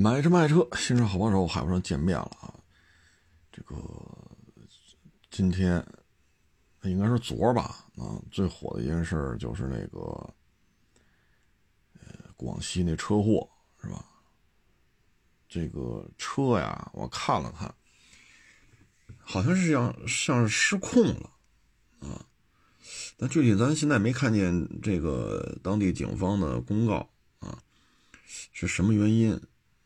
[0.00, 2.54] 买车卖车，新车好帮手，海博上见面了啊！
[3.52, 3.76] 这个
[5.30, 5.84] 今天
[6.84, 9.98] 应该是昨儿吧啊，最火的一件事就是那个
[11.98, 13.46] 呃广西那车祸
[13.82, 14.02] 是吧？
[15.46, 17.74] 这个车呀，我看了看，
[19.18, 21.30] 好像是像像是失控了
[22.00, 22.24] 啊，
[23.18, 27.06] 但具体咱现在没看见这个当地警方的公告
[27.40, 27.62] 啊，
[28.24, 29.38] 是什么原因？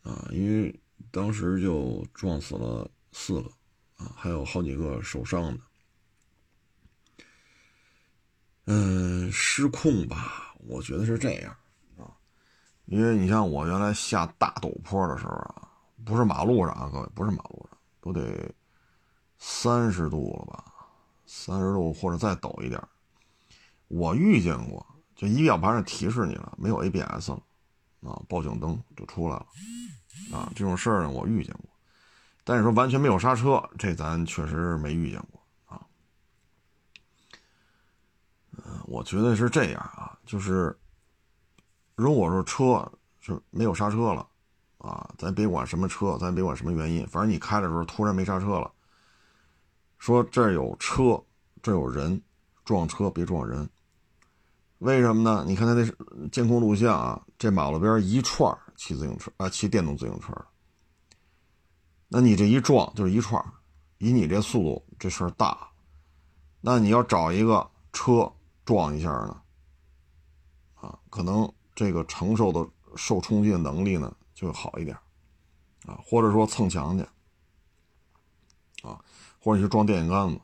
[0.04, 0.80] 啊，因为
[1.10, 3.50] 当时就撞死了四个，
[3.96, 5.60] 啊，还有好几个受伤的。
[8.66, 11.56] 嗯，失控吧，我觉得是这样
[11.96, 12.12] 啊，
[12.84, 15.68] 因为你像我原来下大陡坡的时候啊，
[16.04, 18.54] 不是马路上啊，各位，不是马路上，都得
[19.38, 20.72] 三十度了吧，
[21.26, 22.78] 三十度或者再陡一点，
[23.88, 24.86] 我遇见过，
[25.16, 27.42] 就仪表盘上提示你了，没有 ABS 了。
[28.00, 29.46] 啊，报警灯就出来了，
[30.32, 31.68] 啊，这种事儿呢我遇见过，
[32.44, 35.80] 但是说完全没有刹车，这咱确实没遇见过啊。
[38.56, 40.76] 嗯，我觉得是这样啊，就是
[41.94, 44.26] 如果说车是没有刹车了，
[44.78, 48.70] 啊，咱别管什么车，咱别管什么原因，反正你开的时候突然没刹车了，
[49.98, 51.22] 说这儿有车，
[51.62, 52.20] 这有人，
[52.64, 53.68] 撞车别撞人。
[54.78, 55.44] 为什么呢？
[55.46, 60.32] 你看他那监控录像啊，这马路边一串骑自行车啊，骑电动自行车
[62.08, 63.42] 那你这一撞就是一串
[63.98, 65.68] 以你这速度，这事儿大。
[66.60, 68.30] 那你要找一个车
[68.64, 69.42] 撞一下呢，
[70.74, 74.96] 啊，可能这个承受的受冲击的能力呢就好一点，
[75.86, 77.04] 啊，或者说蹭墙去，
[78.86, 79.02] 啊，
[79.38, 80.40] 或者你去撞电线杆子，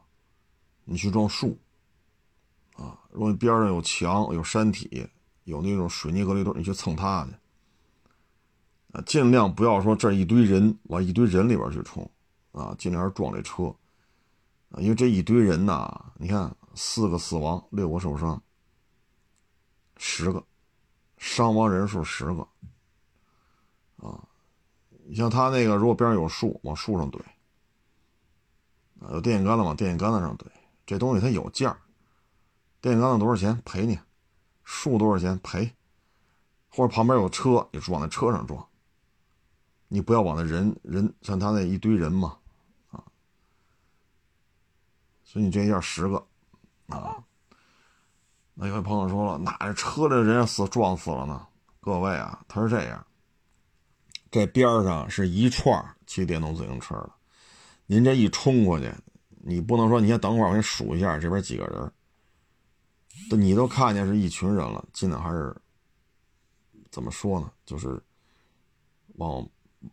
[0.84, 1.58] 你去撞树。
[2.76, 5.06] 啊，如果你边上有墙、有山体、
[5.44, 7.32] 有那种水泥隔离墩，你去蹭它去。
[8.92, 12.10] 啊，尽量不要说这一堆人往一堆人里边去冲，
[12.52, 13.74] 啊，尽量撞这车。
[14.70, 18.40] 啊，因为这一堆人呐，你看四个死亡，六个受伤，
[19.96, 20.44] 十个
[21.18, 22.46] 伤亡人数十个。
[23.96, 24.22] 啊，
[25.06, 27.18] 你像他那个，如果边上有树，往树上怼；
[29.00, 30.46] 啊，有电线杆子往电线杆子上怼，
[30.86, 31.76] 这东西它有价。
[32.80, 33.60] 电线杆子多少钱？
[33.64, 33.98] 赔你。
[34.64, 35.38] 树多少钱？
[35.42, 35.72] 赔。
[36.68, 38.64] 或者旁边有车，你往那车上撞。
[39.92, 42.38] 你不要往那人人像他那一堆人嘛，
[42.90, 43.02] 啊。
[45.24, 46.16] 所以你这一下十个，
[46.86, 47.22] 啊。
[48.54, 51.44] 那有位朋友说了，哪车的人死撞死了呢？
[51.80, 53.04] 各位啊，他是这样。
[54.30, 57.10] 这边上是一串骑电动自行车的，
[57.86, 58.94] 您这一冲过去，
[59.28, 61.92] 你不能说你先等会儿，我给你数一下这边几个人。
[63.36, 65.56] 你都看见是一群人了，尽量还是
[66.92, 67.50] 怎么说呢？
[67.64, 68.00] 就是
[69.16, 69.44] 往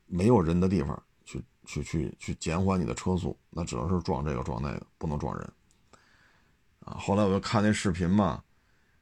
[0.05, 5.53] 没有人的地方去去去去减缓你的车速，那只能是撞这个撞那个，不能撞人
[6.81, 6.93] 啊。
[6.99, 8.43] 后来我就看那视频嘛，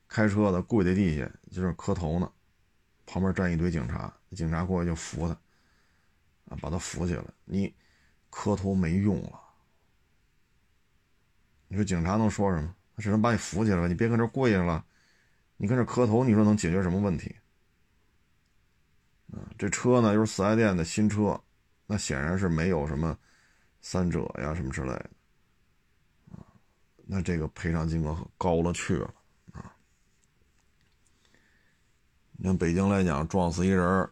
[0.08, 2.32] 开车的跪在地下就是磕头呢，
[3.06, 5.34] 旁边站一堆警察，警察过去就扶他
[6.50, 7.24] 啊，把他扶起来。
[7.46, 7.74] 你
[8.30, 9.40] 磕头没用了，
[11.68, 12.76] 你说警察能说什么？
[12.98, 14.86] 只能把你扶起来了，你别跟这跪着了，
[15.58, 17.36] 你跟这磕头，你说能解决什么问题？
[19.58, 21.40] 这车呢又是四 S 店的新车，
[21.86, 23.18] 那显然是没有什么
[23.82, 25.10] 三者呀什么之类的，
[26.32, 26.44] 啊，
[27.06, 29.14] 那这个赔偿金额高了去了
[29.54, 29.76] 啊。
[32.34, 34.10] 你像北京来讲，撞死一人，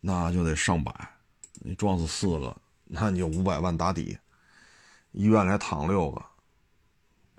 [0.00, 0.92] 那就得上百，
[1.54, 4.18] 你撞死四个，那你就五百万打底，
[5.12, 6.26] 医院里还躺六个。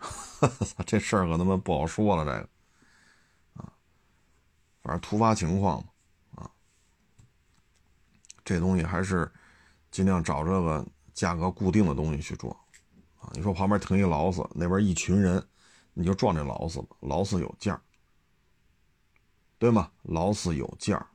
[0.88, 2.50] 这事儿可他妈不好说了，这个
[3.62, 3.72] 啊，
[4.82, 5.91] 反正突发情况嘛，
[8.44, 9.32] 这东西还是
[9.92, 12.52] 尽量找这个价格固定的东西去撞
[13.20, 13.30] 啊。
[13.34, 15.44] 你说旁边停一劳斯，那边一群人，
[15.94, 17.80] 你就撞这劳斯吧，劳斯有价，
[19.58, 19.92] 对吗？
[20.04, 21.06] 劳斯有价，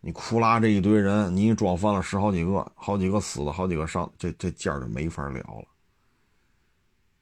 [0.00, 5.68] 你库拉这一堆人，你一撞翻了十好几个，好几个死了，好几个伤，这这价就没法聊了。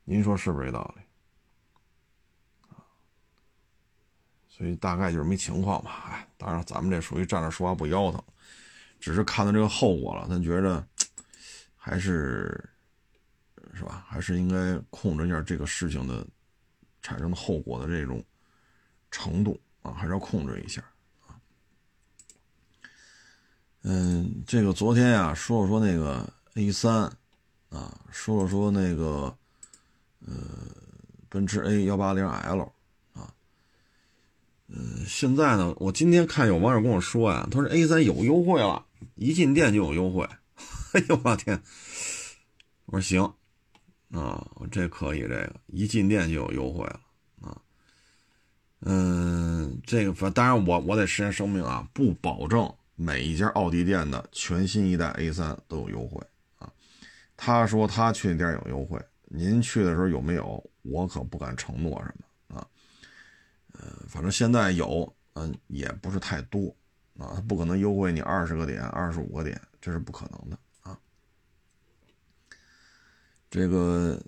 [0.05, 1.03] 您说是不是这道理？
[4.61, 6.05] 所以大概就是没情况吧。
[6.11, 8.23] 哎，当然咱们这属于站着说话不腰疼，
[9.01, 10.87] 只是看到这个后果了，咱觉得
[11.75, 12.63] 还是
[13.73, 14.05] 是吧？
[14.07, 16.27] 还是应该控制一下这个事情的
[17.01, 18.23] 产生的后果的这种
[19.11, 20.85] 程度啊，还是要控制一下
[21.27, 21.41] 啊。
[23.81, 27.11] 嗯，这个昨天呀，说了说那个 A 三
[27.71, 29.35] 啊，说了说那个。
[30.27, 30.35] 呃，
[31.31, 32.71] 奔驰 A 幺八零 L
[34.71, 38.87] 啊，呃，现在呢，我今天看有网友跟我说呀，他说 A 三有优惠了，
[39.17, 40.29] 一进店就有优惠。
[40.93, 41.61] 哎呦我天！
[42.87, 43.23] 我说行
[44.13, 47.01] 啊，这可以，这个一进店就有优惠了
[47.41, 47.57] 啊。
[48.81, 56.21] 嗯，这个反当然我我得实先声明啊，不保证每一家奥迪店的全新一代 A 三都有优惠
[56.59, 56.71] 啊。
[57.37, 60.63] 他说他去那店有优惠，您去的时候有没有？
[60.83, 62.25] 我可不敢承诺什么。
[64.09, 66.75] 反正现在有，嗯，也不是太多
[67.19, 70.99] 啊，他不可能优惠你二十个点、二十五个点，这是不可能的啊。
[73.51, 74.21] 这个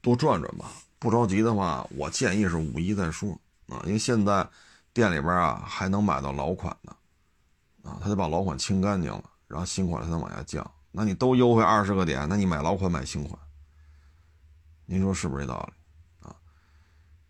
[0.00, 3.30] 多转转吧，不着急的话，我建议是五一再说
[3.68, 4.48] 啊，因为现在
[4.92, 6.96] 店里边啊还能买到老款的
[7.88, 10.68] 啊，他就把老款清干净了，然后新款才能往下降。
[10.90, 13.38] 那你都优惠二十个点，那你买老款买新款，
[14.86, 15.83] 您说是不是这道理？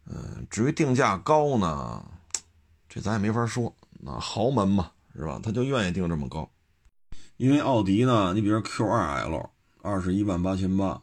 [0.07, 2.05] 嗯，至于定价高呢，
[2.89, 5.41] 这咱也没法说，那豪门嘛是吧？
[5.43, 6.51] 他就愿意定这么高，
[7.37, 9.51] 因为奥迪呢，你比如 Q2L
[9.83, 11.01] 二十一万八千八。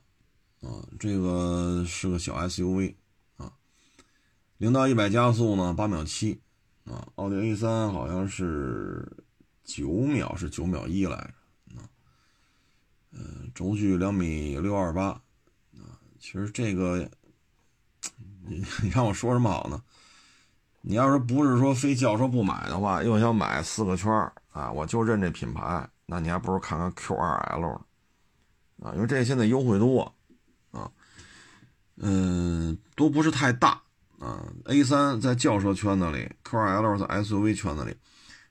[0.61, 0.69] 啊，
[0.99, 2.93] 这个是个小 SUV
[3.37, 3.51] 啊，
[4.59, 6.39] 零到一百加速呢八秒七
[6.85, 9.11] 啊，奥迪 A 三好像是
[9.63, 11.89] 九秒，是九秒一来着啊，
[13.11, 15.07] 嗯，轴距两米六二八
[15.73, 17.09] 啊，其实这个
[18.47, 19.81] 你你让我说什么好呢？
[20.81, 27.81] 你要是不是说非轿车不买的话，又想买四个圈儿啊，我就认这品牌，那你还不如看看 Q2L
[28.81, 30.13] 啊，因为这现在优惠多。
[30.71, 30.89] 啊
[32.03, 33.79] 嗯，都不是太大
[34.17, 34.43] 啊。
[34.65, 37.95] A 三在轿车圈子里，Q2L 在 SUV 圈子里，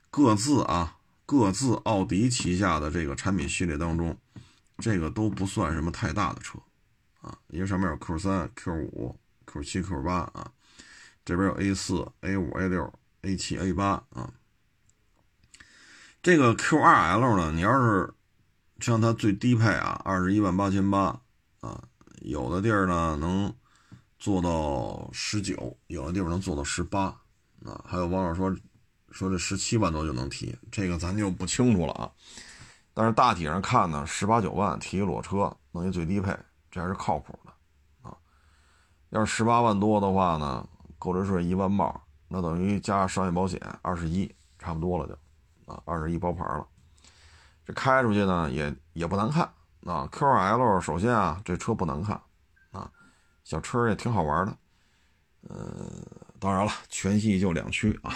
[0.09, 0.95] 各自啊，
[1.25, 4.15] 各自奥迪旗下的这个产品系列当中，
[4.77, 6.57] 这个都不算什么太大的车
[7.19, 7.37] 啊。
[7.49, 9.19] 因为上面有 Q 三、Q 五、
[9.51, 10.51] Q 七、Q 八啊，
[11.25, 12.93] 这边有 A 四、A 五、A 六、
[13.23, 14.31] A 七、A 八啊。
[16.23, 18.13] 这个 Q2L 呢，你要是
[18.79, 21.19] 像它最低配啊，二十一万八千八
[21.59, 21.83] 啊。
[22.21, 23.51] 有的地儿呢能
[24.19, 27.05] 做到十九，有的地方能做到十八，
[27.65, 28.55] 啊，还有网友说
[29.09, 32.11] 说这十七万多就能提，这个咱就不清楚了啊。
[32.93, 36.37] 但是大体上看呢，十八九万提一裸车，弄一最低配，
[36.69, 37.50] 这还是靠谱的。
[39.11, 40.67] 要是十八万多的话呢，
[40.99, 44.29] 购置税一万冒，那等于加商业保险二十一，
[44.59, 45.13] 差不多了就
[45.71, 46.67] 啊，二十一包牌了。
[47.65, 49.47] 这开出去呢也也不难看。
[49.85, 52.21] 啊，QL 首先啊，这车不难看，
[52.71, 52.91] 啊，
[53.43, 54.55] 小车也挺好玩的，
[55.49, 55.57] 呃，
[56.39, 58.13] 当然了，全系就两驱啊，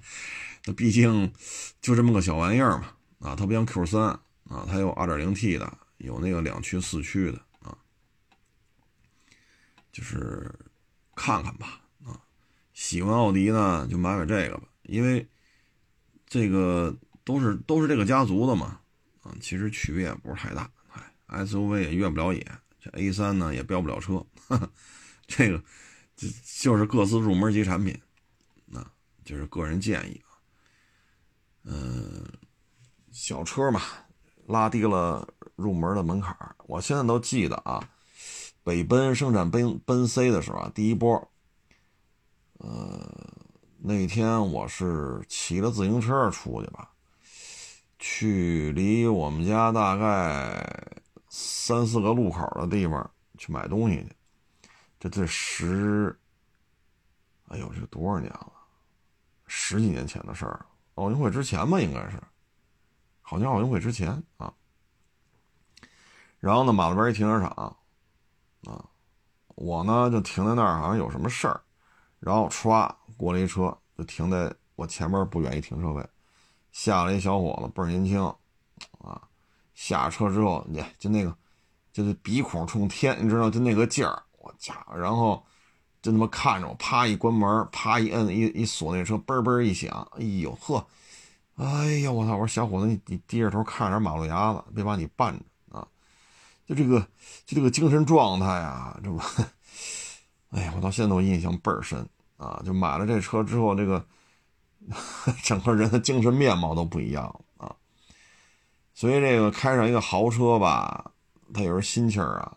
[0.66, 1.32] 那毕竟
[1.80, 2.88] 就这么个小玩意儿嘛，
[3.20, 4.20] 啊，它不像 Q3 啊，
[4.68, 7.40] 它有 2.0T 的，有那个两驱四驱的，
[9.96, 10.54] 就是
[11.14, 12.20] 看看吧，啊，
[12.74, 15.26] 喜欢奥迪呢就买买这个吧，因为
[16.26, 16.94] 这个
[17.24, 18.78] 都是都是这个家族的嘛，
[19.22, 20.70] 啊，其实区别也不是太大。
[21.28, 22.46] SUV 也越不了野，
[22.78, 24.24] 这 A3 呢也飙不了车，
[25.26, 25.64] 这个
[26.14, 26.28] 就
[26.60, 27.98] 就是各自入门级产品，
[28.66, 28.86] 那
[29.24, 30.36] 就是个人建议啊。
[31.64, 32.22] 嗯，
[33.10, 33.80] 小车嘛，
[34.46, 35.26] 拉低了
[35.56, 36.36] 入门的门槛。
[36.66, 37.90] 我现在都记得啊，
[38.66, 41.30] 北奔生产奔奔 C 的时候啊，第一波，
[42.58, 43.08] 呃，
[43.78, 46.90] 那天我是骑着自行车出去吧，
[48.00, 50.92] 去离我们家大概。
[51.28, 54.08] 三四个路口的地方去买东西去，
[54.98, 56.18] 这这十，
[57.48, 58.52] 哎呦，这多少年了？
[59.46, 60.64] 十几年前的事儿，
[60.94, 62.18] 奥运会之前吧，应该是，
[63.20, 64.54] 好像奥运会之前啊。
[66.38, 67.76] 然后呢，马路边一停车场，
[69.56, 71.60] 我呢就停在那儿，好像有什么事儿，
[72.20, 76.08] 然后歘过来一车，就停在我前面不远一停车位，
[76.72, 78.22] 下来一小伙子，倍儿年轻，
[78.98, 79.20] 啊。
[79.74, 81.36] 下车之后，你就那个，
[81.92, 85.44] 就是鼻孔冲天，你知道，就那个劲儿，我家伙，然后
[86.00, 90.86] 就那么看着我，啪一关门，啪一摁，一一锁那车，嘣嘣一响，哎呦呵，
[91.56, 92.32] 哎呀，我操！
[92.32, 95.38] 我说小伙子，你你低着头看着点马路牙子，别把你绊着！
[96.66, 97.00] 就这个，
[97.44, 99.18] 就这个精神状态啊，这不，
[100.50, 102.06] 哎呀，我到现在我印象倍儿深
[102.36, 102.60] 啊！
[102.66, 104.04] 就买了这车之后，这个
[105.44, 107.24] 整个人的精神面貌都不一样
[107.58, 107.76] 了。
[108.94, 111.12] 所以这个开上一个豪车吧，
[111.54, 112.56] 它有时候心气儿啊，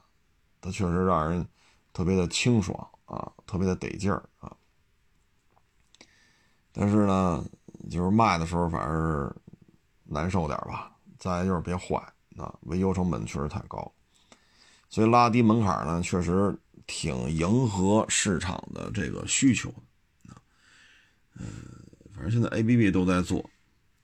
[0.59, 1.47] 它确实让人
[1.93, 4.51] 特别的清爽啊，特别的得劲儿啊。
[6.71, 7.45] 但是呢，
[7.91, 9.35] 就是卖的时候反而
[10.05, 10.91] 难受点吧。
[11.17, 11.97] 再就是别坏
[12.37, 13.91] 啊，维修成本确实太高。
[14.89, 19.69] 所以拉低门槛呢，确实挺迎合市场的这个需求
[20.27, 20.33] 啊。
[21.39, 21.45] 嗯，
[22.13, 23.47] 反正现在 A B B 都在做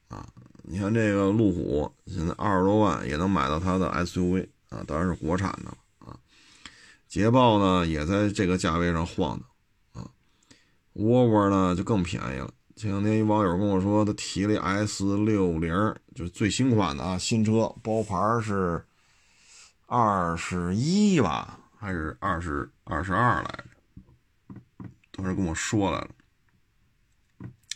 [0.07, 0.27] 啊。
[0.61, 5.71] 你看这个路虎，现在二十多万也能买到它的 S U V 啊，当然是国产的
[6.05, 6.17] 啊。
[7.07, 10.09] 捷豹呢也在这个价位上晃荡啊。
[10.93, 12.51] 沃尔沃呢就更便宜了。
[12.75, 18.83] 前两天一网友跟我说，他提了 S 六零，就是最新款的啊，新车包牌是
[19.85, 23.65] 二十一吧，还是二十二十二来着？
[25.11, 26.09] 当时跟我说来了，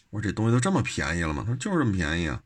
[0.10, 1.44] 我说这东西都这么便宜了吗？
[1.46, 2.44] 他说就是这么便宜啊。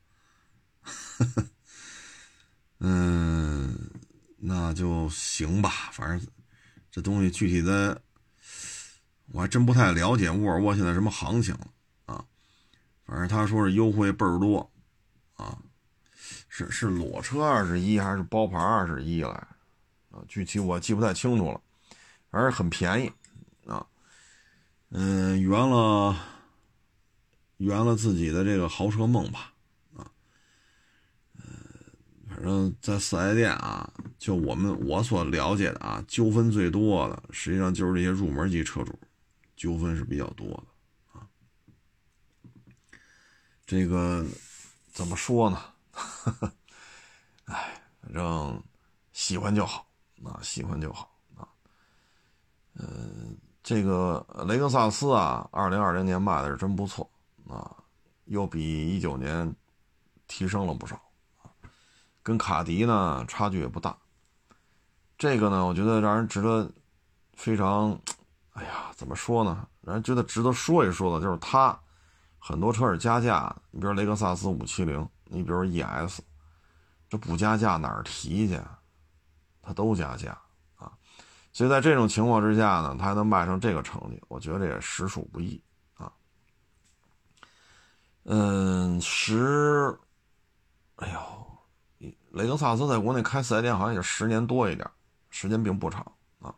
[2.79, 3.89] 嗯，
[4.37, 6.27] 那就行吧，反正
[6.91, 8.01] 这东西具体的
[9.31, 11.67] 我还真不太了解沃尔沃现在什么行情了。
[13.05, 14.71] 反正他说是优惠倍儿多，
[15.35, 15.57] 啊，
[16.47, 19.47] 是是裸车二十一还是包牌二十一来，
[20.13, 21.59] 啊，具体我记不太清楚了，
[22.29, 23.11] 反正很便宜，
[23.67, 23.83] 啊，
[24.89, 26.15] 嗯，圆了，
[27.57, 29.51] 圆了自己的这个豪车梦吧，
[29.95, 30.05] 啊，
[31.35, 31.43] 嗯，
[32.29, 38.97] 反正在四 S 店啊，就我们我所了解的啊，纠纷最多的实际上就是这些入门级车主，
[39.55, 41.19] 纠纷是比较多的。
[41.19, 41.27] 啊
[43.65, 44.23] 这个
[44.91, 45.59] 怎么说呢？
[47.45, 48.61] 哎，反正
[49.13, 49.87] 喜欢就好，
[50.25, 51.47] 啊，喜欢就好啊。
[52.75, 57.09] 嗯，这个雷克萨斯啊，二零二零年卖的是真不错
[57.47, 57.75] 啊，
[58.25, 59.53] 又比一九年
[60.27, 60.95] 提升了不少
[61.41, 61.51] 啊。
[62.21, 63.97] 跟卡迪呢差距也不大。
[65.17, 66.69] 这个呢，我觉得让人值得
[67.33, 67.97] 非常，
[68.53, 69.67] 哎呀，怎么说呢？
[69.81, 71.77] 让人觉得值得说一说的，就是它。
[72.45, 76.19] 很多车是加价，你比如雷克萨斯五七零，你比如 ES，
[77.07, 78.59] 这不加价哪儿提去？
[79.63, 80.37] 它都加价
[80.75, 80.91] 啊！
[81.53, 85.59] 所以在这种情况之下呢，它还能卖成这个成绩，我觉得也实属不易
[85.95, 86.11] 啊。
[88.25, 89.97] 嗯，十，
[90.97, 94.85] 哎呦，雷克萨斯在国内开四 S 店好像也十年多一点，
[95.29, 96.05] 时间并不长
[96.39, 96.53] 啊。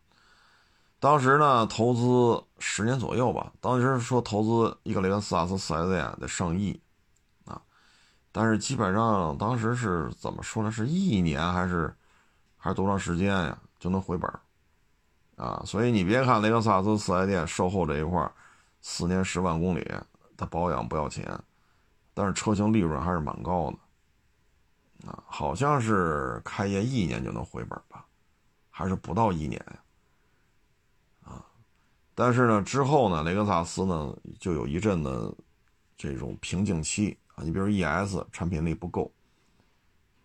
[1.00, 3.52] 当时呢，投资十年左右吧。
[3.62, 6.82] 当时说投资一个雷克萨斯四 S 店得上亿，
[7.46, 7.62] 啊，
[8.32, 10.72] 但是基本上当时是怎么说呢？
[10.72, 11.96] 是一年还是
[12.66, 14.28] 还是多长时间呀就能回本
[15.36, 15.62] 啊？
[15.68, 18.28] 所以你别看雷克萨斯四 S 店售后这一块
[18.82, 19.88] 四年十万公里，
[20.36, 21.40] 它保养不要钱，
[22.16, 23.78] 但是车型利润还是蛮高的，
[25.08, 28.04] 啊，好像是开业一年就能回本吧，
[28.72, 31.36] 还是不到一年呀？
[32.16, 35.32] 但是呢，之后呢，雷克萨斯呢就有一阵的
[35.96, 37.44] 这种瓶颈期啊。
[37.44, 39.14] 你比如 ES 产品力不够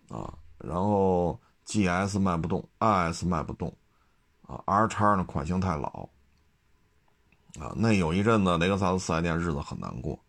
[0.09, 1.39] 啊，然后
[1.71, 3.73] GS 卖不动，IS 卖不动
[4.45, 6.09] 啊，R 叉呢款型太老
[7.57, 7.71] 啊。
[7.77, 10.19] 那有一阵子雷克萨斯四 S 店日子很难过，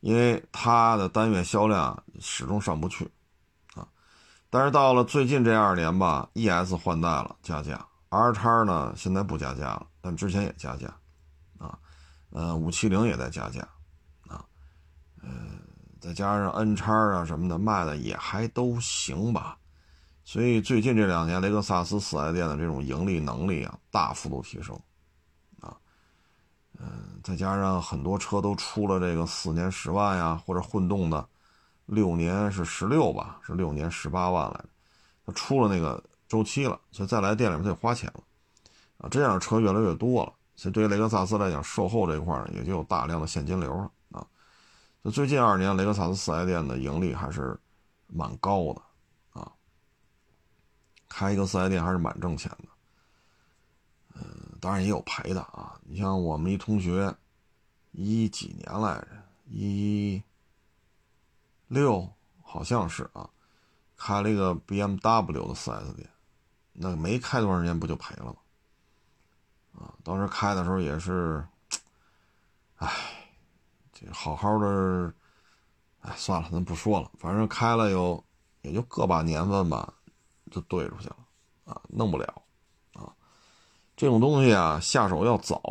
[0.00, 3.04] 因为它的单月销量始终上不去
[3.74, 3.86] 啊。
[4.48, 7.86] 但是到了最近这二年吧，ES 换代了，加价。
[8.08, 10.88] R 叉呢，现在不加价了，但之前也加价，
[11.58, 11.78] 啊，
[12.30, 13.60] 呃，五七零也在加价，
[14.26, 14.42] 啊，
[15.22, 15.28] 呃，
[16.00, 19.58] 再加上 N 叉啊什么的，卖的也还都行吧。
[20.30, 24.78] 所以最近这两年，雷克萨斯四 S 店的这种盈利能力啊，大幅度提升，
[25.58, 25.76] 啊，
[26.78, 31.28] 嗯，再加上很多车都出了这个四年十万呀，或者混动的，
[31.86, 34.68] 六年是十六吧，是六年十八万来着，
[35.26, 36.00] 它出了那个。
[36.28, 38.22] 周期了，所以再来店里面得花钱了，
[38.98, 44.24] 啊，这样的车越来越多了，所以对于雷克萨斯来讲，售后这一块呢，也就有大量的现金流了啊。
[45.02, 47.58] 就最近二年，雷克萨斯四 S 店的盈利还是
[48.06, 48.80] 蛮高的，
[51.10, 52.68] 开一个四 S 店还是蛮挣钱的。
[54.14, 55.78] 嗯，当然也有赔的啊。
[55.82, 57.14] 你像我们一同学，
[57.90, 59.08] 一几年来着，
[59.46, 60.22] 一
[61.68, 62.08] 六
[62.42, 63.28] 好像是啊，
[63.96, 66.08] 开了一个 BMW 的四 S 店。
[66.72, 68.36] 那没开多长时间不就赔了吗？
[69.72, 71.44] 啊，当时开的时候也是，
[72.76, 72.90] 哎，
[73.92, 75.12] 这好好的，
[76.00, 77.10] 哎，算了，咱不说了。
[77.18, 78.22] 反正开了有
[78.62, 79.92] 也就个把年份吧，
[80.50, 81.16] 就兑出去了，
[81.64, 82.42] 啊，弄不了，
[82.94, 83.12] 啊，
[83.96, 85.62] 这种东西啊，下手要早，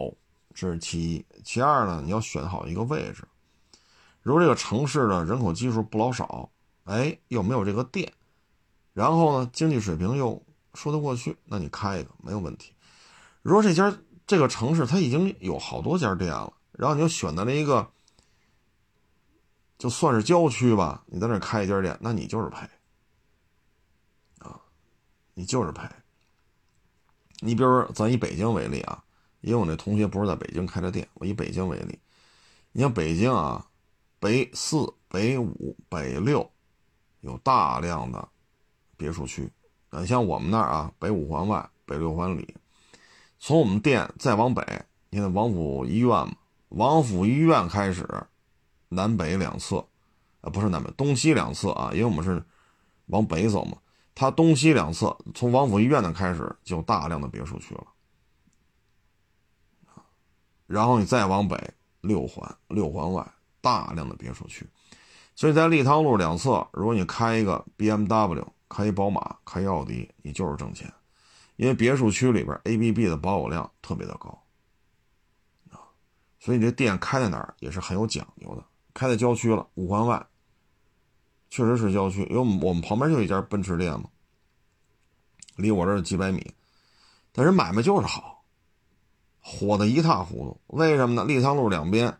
[0.54, 1.26] 这是其一。
[1.44, 3.28] 其二呢，你要选好一个位置。
[4.22, 6.50] 如果这个城市呢人口基数不老少，
[6.86, 8.12] 哎，又没有这个店，
[8.94, 10.42] 然后呢经济水平又。
[10.76, 12.72] 说得过去，那你开一个没有问题。
[13.42, 13.94] 如果这家
[14.28, 17.90] 这个城市它已经有好多家店了，然后你又选择了一个，
[19.80, 22.70] 就算是郊区吧，你在那开一家店，那你就是赔，
[25.40, 25.88] 你就是赔。
[27.40, 29.02] 你比如说咱以北京为例啊，
[29.40, 31.98] 因为我那同学不是在北京开的店，我以北京为例，
[32.74, 33.66] 你像北京啊，
[34.20, 36.52] 北四、北五、北六
[37.22, 38.28] 有大量的
[38.98, 39.50] 别墅区。
[39.92, 42.54] 你像我们那儿啊，北五环外、北六环里，
[43.40, 44.62] 从我们店再往北，
[45.10, 46.36] 你看王府医院嘛，
[46.68, 48.06] 王府医院开始，
[48.90, 49.88] 南北两侧，
[50.42, 52.44] 啊，不是南北，东西两侧啊，因为我们是
[53.06, 53.78] 往北走嘛，
[54.20, 57.88] 它东西两侧，从王府医院那开始就大量的别墅区了。
[60.68, 61.58] 然后你再往北
[62.02, 63.26] 六环，六环外
[63.62, 64.68] 大量的别墅区，
[65.36, 70.94] 所以在立汤路两侧，如果你开一个 BMW，开一宝马，开一奥迪，你就是挣钱，
[71.56, 74.38] 因为别墅区里边 ABB 的保有量特别的高。
[75.72, 75.80] 啊，
[76.42, 80.28] 所以你这店开在哪儿也是很有讲究的，开在郊区了，五环外，
[81.50, 84.10] 确实是郊区，因为我们旁边就有一家奔驰店嘛，
[85.56, 86.54] 离我这儿几百米，
[87.32, 88.38] 但是买卖就是好。
[89.42, 91.24] 火的一塌糊涂，为什么呢？
[91.24, 92.16] 立汤路两边，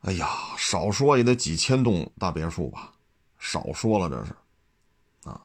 [0.00, 2.92] 哎呀，少说也得几千栋大别墅吧，
[3.38, 5.42] 少说了这是，啊，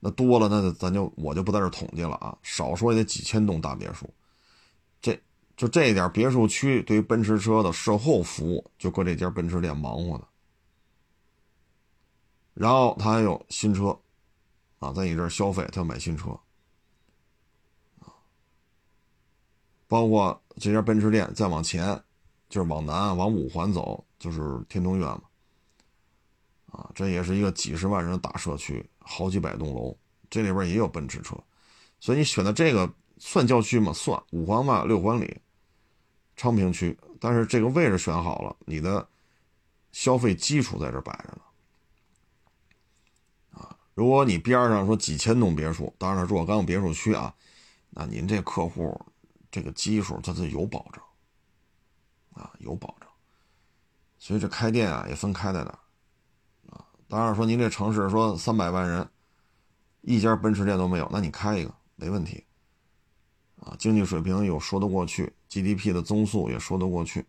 [0.00, 4.12] 那多了那咱就我就不在这统计了啊，少说也得几千栋大别墅，
[5.00, 5.18] 这
[5.56, 10.26] 就这点别墅区对于奔驰车的售后服务就搁这家奔驰店忙活的，
[12.56, 13.96] 然后他还有新车，
[14.78, 16.34] 啊，在你这儿消费，他要买新车。
[19.86, 22.02] 包括这家奔驰店，再往前，
[22.48, 25.22] 就是往南往五环走，就是天通苑嘛。
[26.72, 29.94] 啊，这也是一个几十万人的大社区，好几百栋楼，
[30.30, 31.36] 这里边也有奔驰车，
[32.00, 33.92] 所以你选的这个算郊区吗？
[33.92, 35.38] 算，五环外六环里，
[36.36, 36.98] 昌平区。
[37.20, 39.06] 但是这个位置选好了，你的
[39.92, 41.42] 消费基础在这摆着呢。
[43.96, 47.34] 如果你边上说几千栋别墅，当然了，若干别墅区啊，
[47.90, 48.96] 那您这客户。
[49.48, 51.02] 这个基数它是有保证，
[52.34, 53.08] 啊，有保证，
[54.18, 55.78] 所以这开店啊也分开在哪
[56.68, 56.84] 啊。
[57.08, 59.08] 当然说您这城市说三百万人，
[60.02, 62.44] 一家奔驰店都没有，那你开一个没问题，
[63.60, 67.24] 啊，经济水平有说得过去，GDP 的增速也说得过去，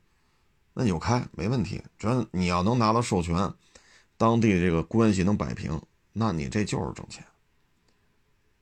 [0.73, 1.81] 那你就开没问题。
[1.97, 3.53] 只要你要能拿到授权，
[4.17, 5.81] 当地这个关系能摆平，
[6.19, 7.23] 那你这就是挣钱，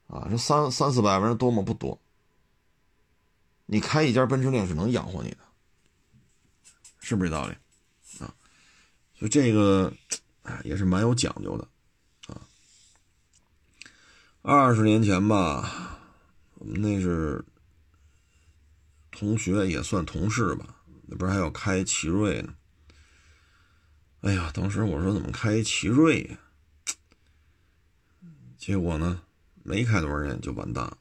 [0.07, 1.63] 啊，这三三四百万人多吗？
[1.63, 1.97] 不多。
[3.65, 5.37] 你开一家奔驰店是能养活你的，
[6.99, 7.53] 是不是这道理
[8.19, 8.27] 啊？
[9.17, 9.91] 所以这个
[10.43, 11.67] 哎也是蛮有讲究的
[12.27, 12.41] 啊。
[14.41, 15.97] 二十年前吧，
[16.55, 17.43] 我们那是
[19.11, 20.75] 同学，也算同事吧，
[21.07, 22.53] 那不是还要开奇瑞呢？
[24.21, 26.37] 哎呀，当时我说怎么开奇瑞呀？
[28.65, 29.21] 结果呢，
[29.61, 30.97] 没开多少年就完蛋了。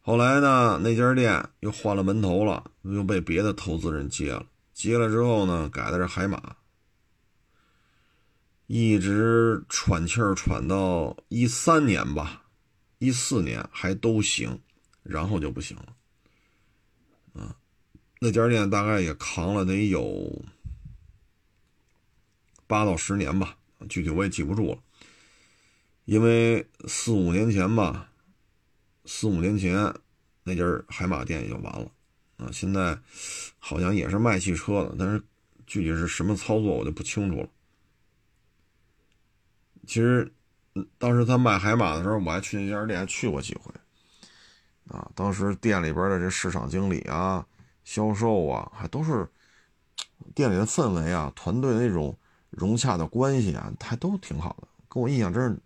[0.00, 4.46] 后来呢，那家店又换了门头了，又被别的投资人接了。
[4.72, 6.56] 接了之后呢，改的是海马，
[8.66, 12.46] 一直喘气儿喘到一三年吧，
[12.96, 14.58] 一四年还都行，
[15.02, 15.94] 然后就不行了。
[17.34, 17.54] 啊，
[18.22, 20.42] 那家店大概也扛了得有
[22.66, 24.78] 八到十年吧，具体我也记不住了，
[26.04, 28.06] 因为四五年前吧。
[29.06, 29.92] 四五年前，
[30.44, 31.90] 那家海马店也就完了，
[32.36, 32.96] 啊，现在
[33.58, 35.20] 好像也是卖汽车的，但是
[35.66, 37.48] 具体是什么操作我就不清楚了。
[39.86, 40.32] 其实，
[40.96, 43.72] 当时他卖海马的时候，我还去那家店去过几回，
[44.88, 47.44] 啊，当时店里边的这市场经理啊、
[47.82, 49.28] 销售啊，还都是
[50.36, 52.16] 店里的氛围啊、团队那种
[52.50, 55.58] 融洽的关系啊，还都挺好的，跟我印象真是，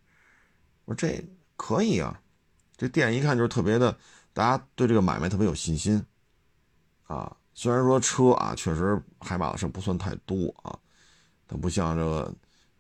[0.84, 1.24] 我说这
[1.56, 2.20] 可以啊。
[2.76, 3.96] 这店一看就是特别的，
[4.32, 6.04] 大家对这个买卖特别有信心，
[7.04, 10.76] 啊，虽然说车啊确实海马的车不算太多啊，
[11.46, 12.34] 它不像这个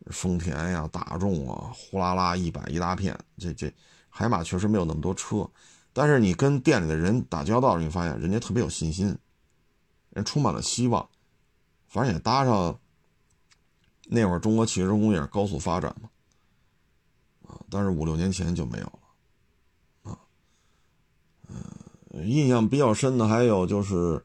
[0.06, 3.72] 丰田呀、大众啊，呼啦啦一百一大片，这这
[4.08, 5.48] 海马确实没有那么多车，
[5.92, 9.16] 但是你跟店里的人打交道，你发现人家特别有信心，
[10.10, 11.08] 人充满了希望，
[11.86, 12.76] 反正也搭上
[14.08, 16.10] 那会儿中国汽车工业高速发展嘛，
[17.70, 20.12] 但是五六年前就没有了。
[20.12, 20.18] 啊
[21.48, 24.24] 嗯，印象比较深的还有就是，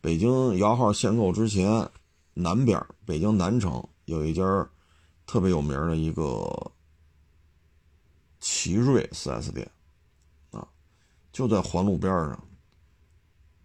[0.00, 1.88] 北京摇号限购之前，
[2.34, 4.42] 南边北京南城有一家
[5.26, 6.72] 特别有名的一个
[8.40, 9.70] 奇瑞 4S 店，
[10.50, 10.66] 啊，
[11.32, 12.32] 就在环路边上，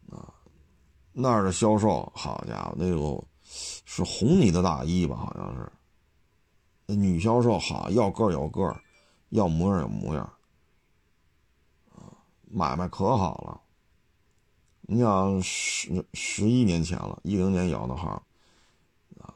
[0.09, 0.33] 啊，
[1.11, 5.71] 那儿的销售，好家伙，那个是红泥的大衣吧，好像是，
[6.85, 8.61] 那女销售好要个有个，
[9.35, 10.29] 要模样有模样。
[12.47, 13.61] 买卖可好了，
[14.81, 18.23] 你想十十一年前了，一零年摇的号，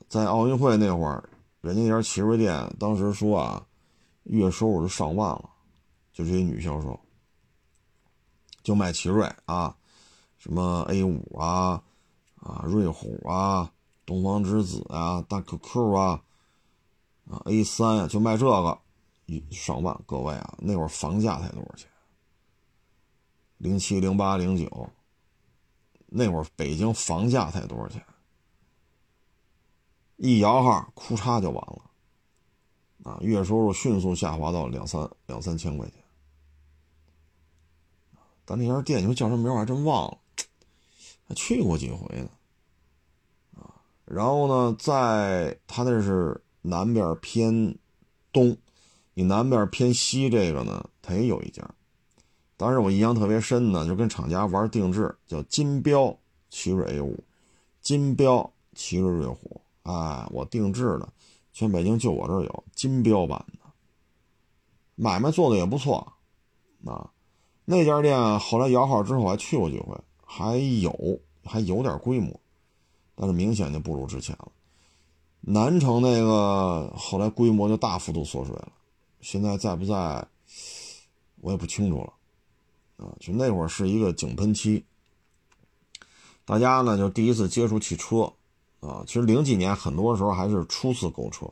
[0.07, 3.67] 在奥运会那会儿，人家那家奇瑞店当时说啊，
[4.23, 5.49] 月收入就上万了，
[6.13, 6.97] 就这些女销售，
[8.63, 9.75] 就卖奇瑞啊，
[10.37, 11.83] 什么 A 五啊，
[12.37, 13.69] 啊瑞虎啊，
[14.05, 16.23] 东方之子啊，大 QQ 啊，
[17.29, 18.79] 啊 A 三啊，就卖这个，
[19.51, 19.99] 上万。
[20.05, 21.89] 各位啊，那会儿房价才多少钱？
[23.57, 24.89] 零七、零八、零九，
[26.05, 28.03] 那会儿北京房价才多少钱？
[30.15, 31.81] 一摇号，哭嚓就完了，
[33.03, 36.03] 啊，月收入迅速下滑到两三两三千块钱。
[38.43, 40.17] 但那家店你说叫什么名我还真忘了，
[41.27, 42.29] 还去过几回呢，
[43.55, 47.77] 啊，然后呢，在他那是南边偏
[48.33, 48.57] 东，
[49.19, 51.61] 你南边偏西这个呢，它也有一家。
[52.55, 56.17] 当时我印象特别深呢，就跟厂家玩定制，叫金标
[56.49, 57.21] 奇瑞 A 五，
[57.81, 61.09] 金标奇瑞瑞虎，哎，我定制的，
[61.51, 63.69] 全北京就我这儿有金标版的，
[64.95, 66.13] 买卖做的也不错，
[66.85, 67.11] 啊，
[67.65, 72.39] 那家店后来摇号之后还去过几回，还有还有点规模，
[73.15, 74.49] 但是明显就不如之前了。
[75.41, 78.71] 南城那个后来规模就大幅度缩水了，
[79.21, 80.27] 现在在不在，
[81.41, 82.13] 我也不清楚了。
[82.97, 84.83] 啊，就那会儿是一个井喷期，
[86.43, 88.33] 大家呢就第一次接触汽车，
[88.81, 91.45] 啊，其实零几年很多时候还是初次购车，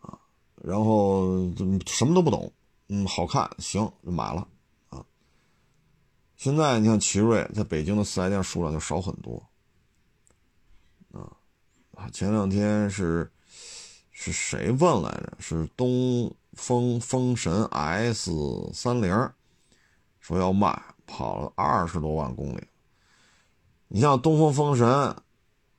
[0.00, 0.18] 啊，
[0.62, 1.52] 然后
[1.86, 2.50] 什么都不懂，
[2.88, 4.48] 嗯，好看行就买了，
[4.88, 5.04] 啊，
[6.38, 9.46] 现在你像奇瑞在北京的四 S 店数量就少很多，
[11.12, 13.30] 啊，前两天是
[14.10, 15.36] 是谁问来着？
[15.38, 18.30] 是东风风神 S
[18.72, 19.30] 三零。
[20.20, 22.68] 说要卖，跑了二十多万公里。
[23.88, 25.16] 你像东风风神，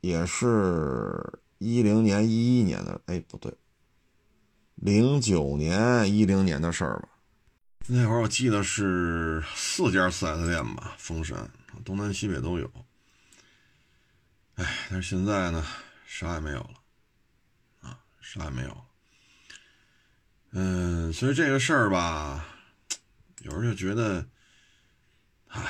[0.02, 3.54] 也是一零年、一一年的，哎，不对，
[4.76, 7.08] 零九年、一零年的事儿吧。
[7.88, 11.50] 那会儿我记得是四家四 S 店吧，风神
[11.86, 12.70] 东南西北都有。
[14.56, 15.66] 哎，但是现在呢，
[16.06, 16.74] 啥也没有了，
[17.80, 18.78] 啊，啥也没有。
[20.54, 22.46] 嗯，所以这个事儿吧，
[23.42, 24.26] 有时候就觉得。
[25.50, 25.62] 唉，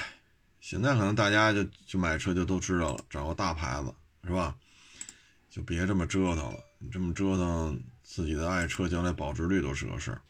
[0.62, 3.94] 现在可能大家就就买车就都知道了，找个大牌子
[4.24, 4.56] 是吧？
[5.50, 10.22] 就别这么折腾了，你这么折腾自己的爱车，将来保值率都是个事儿。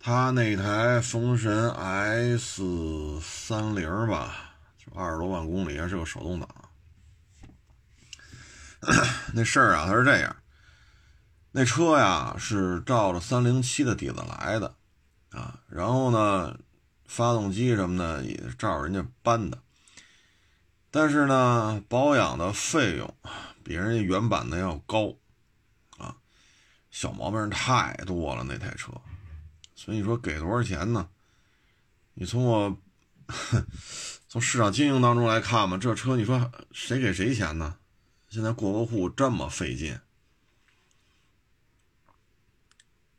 [0.00, 6.48] 他那台风神 S 三零吧，就二十多万公里，还是个手动挡。
[9.32, 10.36] 那事儿啊，他是这样，
[11.52, 14.74] 那车呀是照着三零七的底子来的
[15.30, 16.58] 啊，然后呢。
[17.10, 19.62] 发动机什么的也照着人家搬的，
[20.90, 23.14] 但是呢，保养的费用
[23.64, 25.14] 比人家原版的要高，
[25.96, 26.16] 啊，
[26.90, 28.92] 小毛病太多了那台车，
[29.74, 31.08] 所以你说给多少钱呢？
[32.12, 32.76] 你从我
[34.28, 37.78] 从市场经营当中来看嘛，这车你说谁给谁钱呢？
[38.28, 39.98] 现在过个户这么费劲，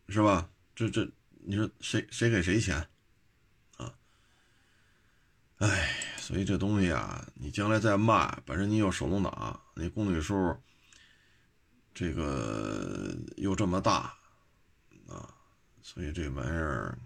[0.10, 0.50] 是吧？
[0.76, 1.10] 这这
[1.45, 2.78] 你说谁谁给谁钱？
[3.78, 3.93] 啊
[5.58, 10.56] 哎，所以这东西啊，你将来再卖，本身你有手动挡，你公里数
[11.93, 14.15] 这个又这么大
[15.08, 15.34] 啊，
[15.82, 16.98] 所以这玩意儿，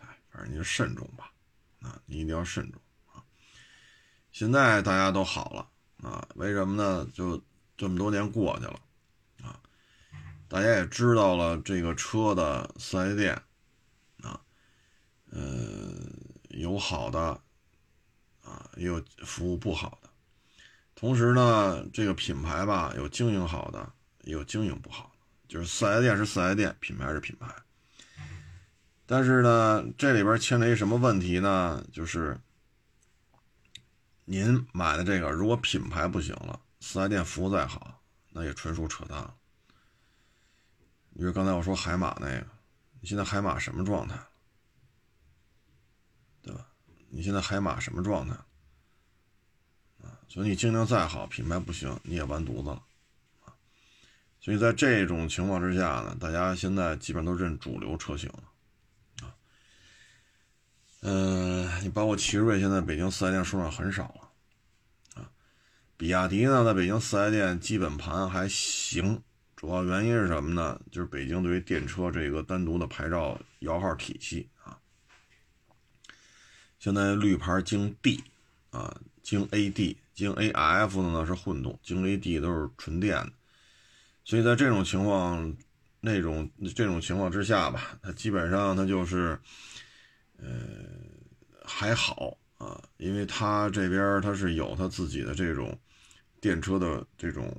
[0.00, 1.30] 哎，反正你就慎重吧，
[1.80, 2.80] 啊，你一定要慎重
[3.12, 3.22] 啊。
[4.32, 5.70] 现在大家都好了
[6.08, 7.06] 啊，为什么呢？
[7.12, 7.42] 就
[7.76, 8.80] 这么多年过去了，
[10.48, 13.40] 大家也知道了这个车的四 S 店
[14.22, 14.40] 啊，
[15.30, 15.92] 呃，
[16.48, 17.40] 有好的。
[18.44, 20.08] 啊，也有服务不好的，
[20.94, 25.26] 同时呢，这个品牌吧，有经营好的，也有经营不好的。
[25.46, 27.54] 就是四 S 店是四 S 店，品牌是品牌。
[29.04, 31.84] 但是呢，这里边牵连一什么问题呢？
[31.92, 32.40] 就是
[34.24, 39.34] 您买的这个，如果品牌不行了，四 S 店服务再好，那也纯属扯淡了。
[41.10, 42.46] 你说刚才我说海马那个，
[43.00, 44.18] 你现在海马什么状态？
[46.42, 46.66] 对吧？
[47.10, 48.34] 你现在海马什么状态？
[50.00, 52.82] 啊，所以你经营再好，品牌不行，你也完犊子了，
[54.40, 58.44] 所以在这种情况之下呢，大家现在基本都认主流车型了，
[59.26, 59.34] 啊，
[61.00, 65.30] 嗯，你包括奇瑞，现在北京四 S 店数量很少了，啊，
[65.96, 69.20] 比亚迪呢，在北京四 S 店基本盘还行，
[69.58, 70.80] 主要原因是什么呢？
[70.88, 74.78] 就是北京对于电车这个单独的牌照摇号体系啊。
[76.78, 78.22] 现在绿牌京 D，
[78.70, 83.32] 啊，京 AD，京 AF 的呢是混动，京 AD 都是纯电的。
[84.24, 85.52] 所以在这种情况、
[86.00, 89.36] 那种这种情况之下吧，它基本上它就是，
[90.36, 90.46] 呃，
[91.64, 95.76] 还好啊，因为它这边它是有它自己的这种
[96.40, 97.52] 电车的这种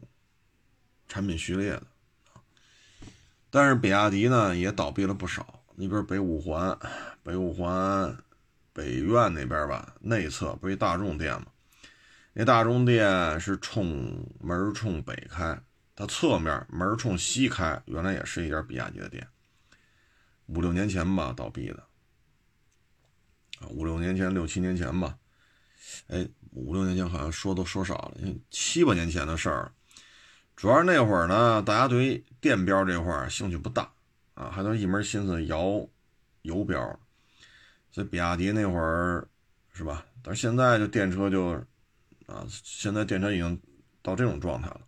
[1.09, 1.87] 产品序列的
[3.49, 6.77] 但是比亚迪呢也倒闭了不少，你比如北五环、
[7.23, 8.17] 北五环
[8.73, 11.47] 北苑那边吧，内侧不是大众店吗？
[12.33, 15.61] 那大众店是冲门冲北开。
[15.95, 19.27] 它侧面门冲西开，原来也是一家比亚迪的店，
[20.45, 21.83] 五六年前吧倒闭的，
[23.67, 25.17] 五六年前六七年前吧，
[26.07, 28.17] 哎，五六年前好像说都说少了，
[28.49, 29.73] 七八年前的事儿，
[30.59, 33.89] 主要那会儿呢，大家对于电标这块兴趣不大
[34.33, 35.87] 啊，还都一门心思摇
[36.41, 36.99] 油标，
[37.91, 39.25] 所以比亚迪那会儿
[39.71, 40.05] 是吧？
[40.21, 41.51] 但是现在就电车就
[42.25, 43.57] 啊，现在电车已经
[44.01, 44.81] 到这种状态了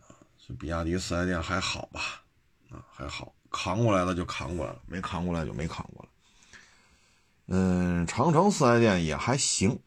[0.00, 0.58] 啊，所以。
[0.58, 2.22] 比亚迪四 S 店还好吧？
[2.70, 6.08] 啊，还好，扛过来了就扛过来了，没扛过来就没扛过来。
[7.46, 9.80] 嗯，长城四 S 店也还行，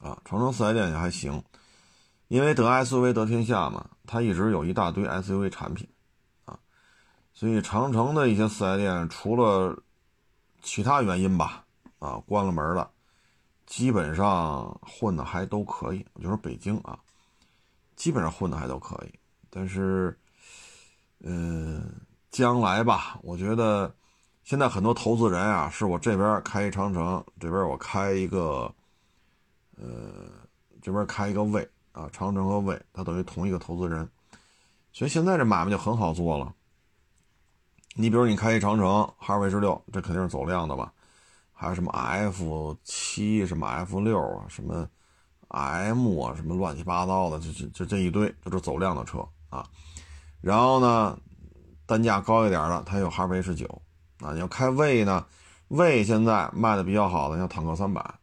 [0.00, 1.42] 啊，长城四 S 店也还行，
[2.30, 5.88] 因为得 SUV 得天下嘛，它一直有一大堆 SUV 产品，
[6.44, 6.56] 啊，
[7.34, 9.76] 所以长城的一些四 S 店除了
[10.62, 11.64] 其他原因吧，
[11.98, 12.88] 啊，关了门了，
[13.66, 16.06] 基本上混的还都可以。
[16.12, 16.96] 我就说北京啊。
[17.96, 19.12] 基本上混的还都可以，
[19.50, 20.18] 但是，
[21.18, 21.84] 嗯，
[22.30, 23.92] 将来吧，我觉得
[24.42, 28.72] 现在很多投资人啊，是我这边开一长城，这边我开一个，
[29.76, 30.30] 呃，
[30.80, 34.08] 这边开一个魏啊，长城和魏，它等于同一个投资人，
[34.92, 36.54] 所以现在这买卖就很好做了。
[37.94, 40.92] 你比如你开一长城，哈弗 H 六，这肯定是走量的吧？
[41.52, 44.88] 还有什么 F 七，什么 F 六啊，什么
[45.48, 49.66] ？M 啊，什么乱七八糟的，这这这这一堆，就是走量的车啊。
[50.40, 51.18] 然后呢，
[51.84, 53.66] 单价高一点的，它有哈弗 H 九
[54.20, 54.32] 啊。
[54.32, 55.26] 你要开魏呢，
[55.68, 58.14] 魏现在卖的比较好的，像坦克三百，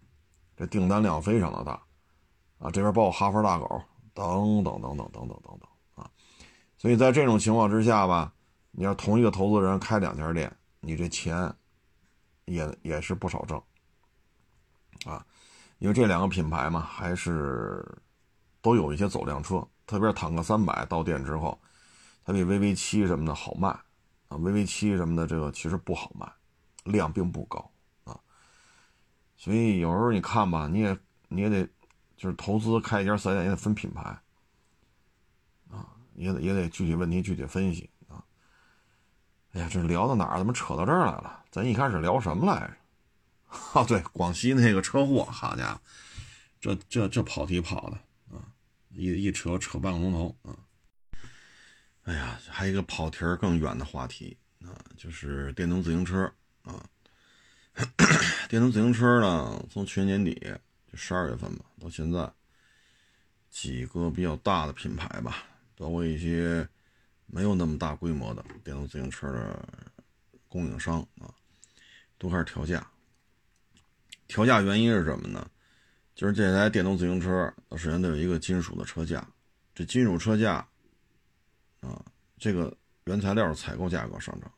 [0.56, 1.80] 这订单量非常的大
[2.60, 2.72] 啊。
[2.72, 3.82] 这边包括哈佛大狗
[4.14, 6.10] 等等等等等等等等啊。
[6.78, 8.34] 所以在这种情况之下吧，
[8.72, 11.54] 你要同一个投资人开两家店，你这钱
[12.46, 13.62] 也也是不少挣
[15.12, 15.26] 啊。
[15.80, 17.86] 因为这两个品牌嘛，还是
[18.62, 21.60] 都有一些走量车，特别是坦克三百到店之后，
[22.26, 23.70] 它比 VV 七什么的好卖
[24.28, 26.28] 啊，VV 七什么的这个其实不好卖，
[26.84, 27.72] 量并不高
[28.06, 28.20] 啊，
[29.38, 31.70] 所以有时候你看吧，你也你也得
[32.18, 34.02] 就是投资开一家四 S 店也得分品牌
[35.70, 38.22] 啊，也得也得具体问题具体分析啊。
[39.54, 40.38] 哎呀，这聊到哪儿？
[40.40, 41.44] 怎么扯到这儿来了？
[41.52, 43.80] 咱一开始聊什么来着？
[43.80, 45.82] 啊，对，广西那个车祸，好家伙，
[46.60, 47.98] 这这这跑题跑的
[48.36, 48.44] 啊，
[48.90, 50.58] 一一扯扯半个钟头啊。
[52.04, 56.32] 哎呀，还有一个跑题更远的话题啊，就是电动自行车
[56.64, 56.84] 啊。
[58.50, 60.54] 电动自行车呢，从去年年底
[60.92, 62.32] 就十二月份吧，到现在，
[63.50, 65.44] 几个比较大的品牌吧，
[65.78, 66.68] 包括一些
[67.26, 69.68] 没有那么大规模的电动自行车的
[70.48, 71.34] 供应商啊，
[72.18, 72.86] 都开始调价。
[74.28, 75.50] 调价原因是什么呢？
[76.16, 79.26] 就是这台电动自行车，首先得有一个金属的车架，
[79.76, 80.68] 这金属车架
[81.82, 82.04] 啊，
[82.38, 84.52] 这个原材料采购价格上涨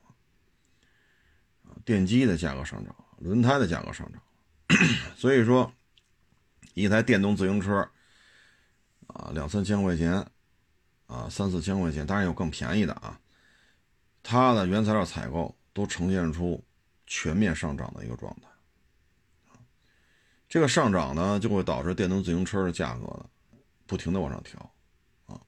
[1.64, 4.22] 啊，电机的价格上涨，轮胎的价格上涨，
[5.18, 5.72] 所以说，
[6.80, 7.88] 一台电动自行车
[9.08, 10.14] 啊，两三千块钱
[11.08, 13.20] 啊，三四千块钱，当然有更便宜的啊，
[14.24, 16.64] 它的原材料采购都呈现出
[17.06, 18.48] 全面上涨的一个状态。
[20.48, 23.26] 这个上涨呢，就会导致电动自行车的价格呢，
[23.86, 24.60] 不停的往上调，
[25.28, 25.40] 啊，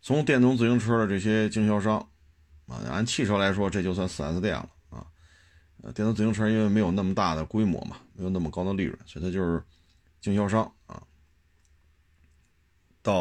[0.00, 1.98] 从电动自行车的这些经销商，
[2.66, 5.06] 啊，按汽车来说，这就算 4S 店了，啊，
[5.94, 9.62] 电动自行车因为没有那么大的规模嘛，没有那么高的利润，所以它就是
[10.26, 11.00] 经销商啊，
[13.00, 13.14] 到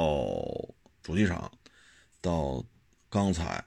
[1.04, 1.52] 主机厂，
[2.20, 2.66] 到
[3.10, 3.64] 钢材、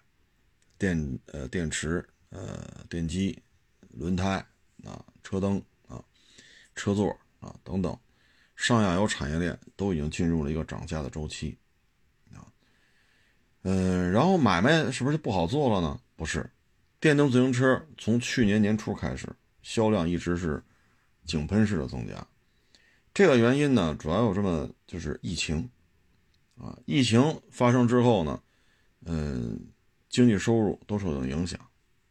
[0.77, 3.41] 电呃电池、呃电机、
[3.91, 4.45] 轮胎
[4.85, 6.03] 啊、车灯啊、
[6.75, 7.17] 车座。
[7.41, 7.97] 啊，等等，
[8.57, 11.57] 上下游产业链都已经进入了一个涨价的周期，
[12.35, 12.43] 啊，
[13.63, 16.01] 嗯，然后买卖是不是就不好做了呢？
[16.17, 16.51] 不是，
[16.99, 20.61] 电动自行车从去年年初开始，销量一直是
[21.27, 22.27] 井喷式的增加，
[23.19, 25.69] 这个原因呢，主要有这么就是疫情，
[26.57, 28.41] 啊，疫情发生之后呢，
[29.07, 29.59] 嗯，
[30.09, 31.59] 经济收入都受到影响，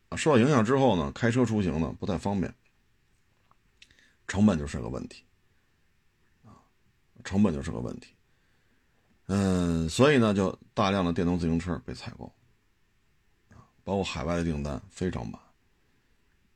[0.10, 2.54] 啊，受到影响之后呢，开车出行呢不太方便。
[4.28, 5.24] 成本就是个问题，
[6.44, 6.60] 啊，
[7.24, 8.14] 成本就是个问题。
[9.28, 12.30] 嗯，所以呢，就大量的电动自行车被采购，
[13.86, 15.42] 包括海外的订单非常满。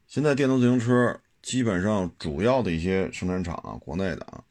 [0.07, 4.43] 现在电动自行车基本上主要的一些生产厂啊，国内的啊，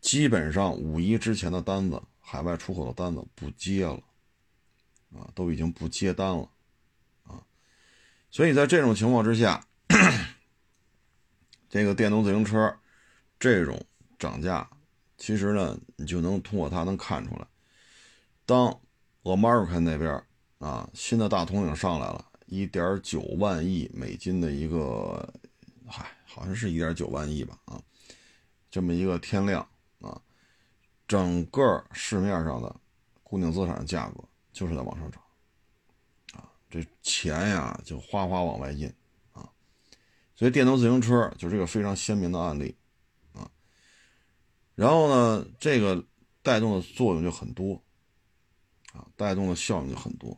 [0.00, 4.00] 基本上五一之前的单子，海外出口的单子不接了，
[5.14, 6.48] 啊，都已经不接单了，
[7.24, 7.42] 啊，
[8.30, 9.64] 所以在这种情况之下，
[11.68, 12.78] 这个电动自行车
[13.38, 13.84] 这种
[14.18, 14.68] 涨价，
[15.16, 17.46] 其实呢，你就能通过它能看出来。
[18.46, 18.80] 当
[19.24, 20.22] America 那边
[20.58, 25.34] 啊，新的大统领上来了，一点九万亿美金的一个，
[25.86, 27.82] 嗨，好像是一点九万亿吧，啊，
[28.70, 29.66] 这么一个天量
[30.00, 30.20] 啊，
[31.08, 32.76] 整个市面上的
[33.22, 35.22] 固定资产价格就是在往上涨，
[36.34, 38.86] 啊，这钱呀就哗哗往外印
[39.32, 39.48] 啊，
[40.36, 42.76] 所以电动自行车就是这个非常鲜明的案例
[43.32, 43.50] 啊，
[44.74, 46.04] 然后呢，这个
[46.42, 47.82] 带动的作用就很多。
[48.94, 50.36] 啊，带动的效应就很多。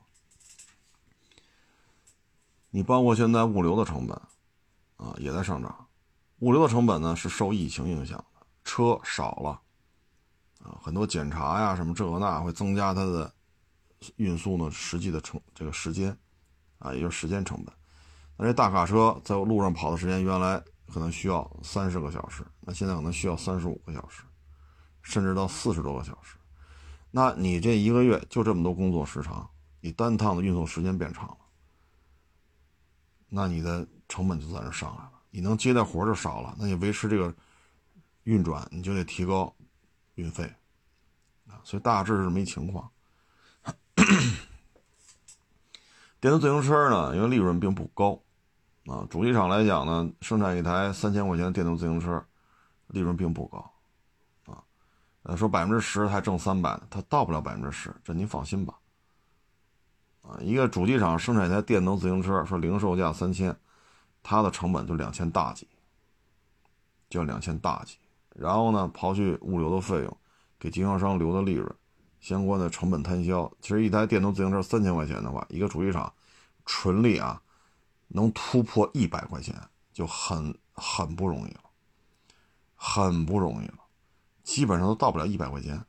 [2.71, 4.21] 你包括现在物流的成本，
[5.01, 5.87] 啊，也在上涨。
[6.41, 9.61] 物流的成本呢，是受疫情影响的，车少了，
[10.63, 13.33] 啊，很多检查呀，什么这个那，会增加它的
[14.17, 16.15] 运输呢实际的成这个时间，
[16.79, 17.75] 啊，也就是时间成本。
[18.37, 24.23] 那这大卡车在路上跑的时间，原来可能需要三十个小时，那现在可能需要三十五个小时，
[25.03, 26.37] 甚至到四十多个小时。
[27.11, 31.37] 那你这一个月就这么多工作时长，你单趟的运送时间变长了，
[33.29, 35.13] 那你的成本就在这上来了。
[35.31, 37.33] 你能接的活就少了，那你维持这个
[38.25, 39.55] 运转，你就得提高
[40.17, 40.45] 运费
[41.49, 41.57] 啊。
[41.65, 42.91] 所以大致是这么一情况。
[46.21, 48.21] 电动自行车呢，因为利润并不高
[48.85, 52.23] 啊，主机厂来讲呢，生产一台三千块钱的电动自行车，
[52.89, 53.73] 利润并不高
[54.45, 54.61] 啊。
[55.23, 58.75] 呃，说百分之十还挣三百，它到不了百分之十，这您放心吧。
[60.23, 63.57] 啊，一个主机厂生产一台电动自行车，说零售价三千，
[64.23, 65.67] 它的成本就两千大几，
[67.09, 67.97] 就两千大几。
[68.35, 70.17] 然后呢，刨去物流的费用，
[70.59, 71.75] 给经销商留的利润，
[72.21, 76.13] 相关的成本摊销，其实一台电动自行车三千块钱的话，一个主机厂
[76.65, 77.43] 纯利啊，
[78.09, 79.55] 能突破一百块钱
[79.93, 81.61] 就很很不容易了，
[82.77, 83.75] 很不容易了。
[84.45, 85.85] 基本上都到不了一百块钱，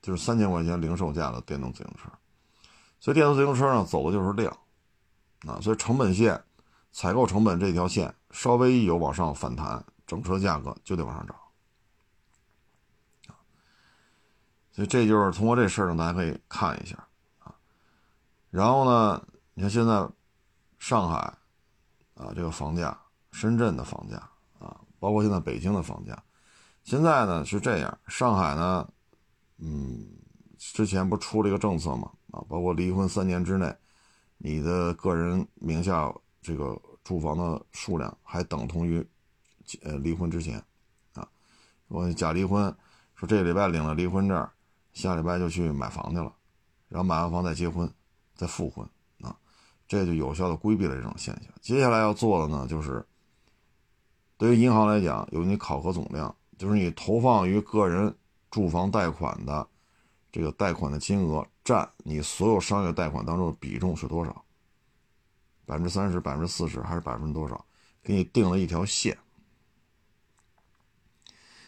[0.00, 2.10] 就是三千块钱零售价的电动自行车，
[2.98, 4.50] 所以电动自行车呢走的就是量，
[5.46, 6.42] 啊，所以成本线、
[6.94, 11.36] 采购成本这条线稍微一有往上反弹，整车价格就得往上涨，
[14.70, 16.96] 所以这就是通过这事儿呢，大家可以看一下
[17.40, 17.52] 啊。
[18.48, 20.08] 然后呢，你看现在
[20.78, 21.16] 上海
[22.14, 22.96] 啊这个房价，
[23.32, 24.16] 深圳的房价
[24.60, 26.16] 啊，包括现在北京的房价。
[26.84, 28.88] 现在呢是这样，上海呢，
[29.58, 30.06] 嗯，
[30.58, 33.76] 之前不出了一个政策嘛，啊，包括离婚三年之内，
[34.38, 39.04] 你的个人名下这个住房的数量还等同于，
[39.82, 40.62] 呃，离婚之前，
[41.14, 41.26] 啊，
[41.88, 42.72] 我假离婚，
[43.16, 44.48] 说这个礼拜领了离婚证，
[44.92, 46.32] 下礼拜就去买房去了，
[46.88, 47.92] 然后买完房再结婚，
[48.36, 48.88] 再复婚，
[49.20, 49.36] 啊，
[49.88, 51.52] 这就有效的规避了这种现象。
[51.60, 53.04] 接下来要做的呢，就是
[54.36, 56.32] 对于银行来讲，有你考核总量。
[56.56, 58.16] 就是你投放于个人
[58.48, 59.68] 住房贷款的
[60.30, 64.44] 这个贷款的金额占你所有商业贷款当中的比重是多少？
[65.66, 67.64] 百分之三十、百分之四十还是百分之多少？
[68.02, 69.16] 给你定了一条线。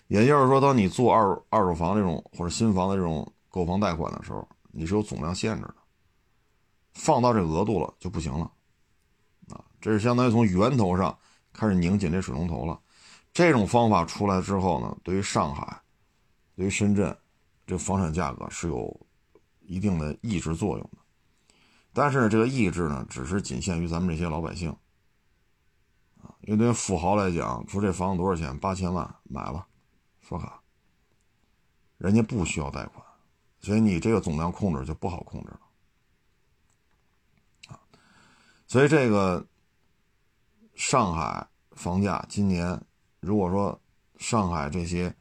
[0.08, 5.74] 也就是说，当你做二二手房这种或者新房的这种购房贷款的时候，你是有总量限制的，
[6.94, 8.50] 放到这额度了就不行了。
[9.48, 11.18] 啊，这是相当于从源头上
[11.52, 12.80] 开始拧紧这水龙头了。
[13.32, 15.80] 这种方法出来之后呢，对于上海、
[16.54, 17.16] 对于深圳，
[17.66, 19.06] 这房产价格是有
[19.62, 20.98] 一定的抑制作用的。
[21.96, 24.68] 但是呢，这个意志呢，只是仅限于咱们这些老百姓
[26.20, 26.28] 啊。
[26.42, 28.58] 因为对于富豪来讲，说这房子多少钱？
[28.58, 29.66] 八千万买了，
[30.20, 30.60] 刷卡，
[31.96, 33.02] 人家不需要贷款，
[33.60, 35.60] 所以你这个总量控制就不好控制了
[37.68, 37.80] 啊。
[38.66, 39.46] 所以这个
[40.74, 42.78] 上海房价今年。
[43.18, 43.80] 如果说
[44.18, 45.12] 上海这些，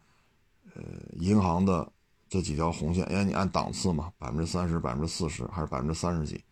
[0.76, 0.84] 呃，
[1.14, 1.91] 银行的
[2.30, 6.43] 这几条红线，因为你按档次嘛，百分之三十、百分之四十还是百分之三十几，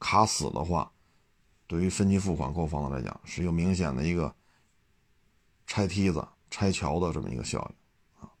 [0.00, 0.90] 卡死的话，
[1.68, 4.34] 对于分期付款购房的来讲，是一个明显的一个
[5.66, 8.32] 拆梯子、拆桥的这么一个效应啊。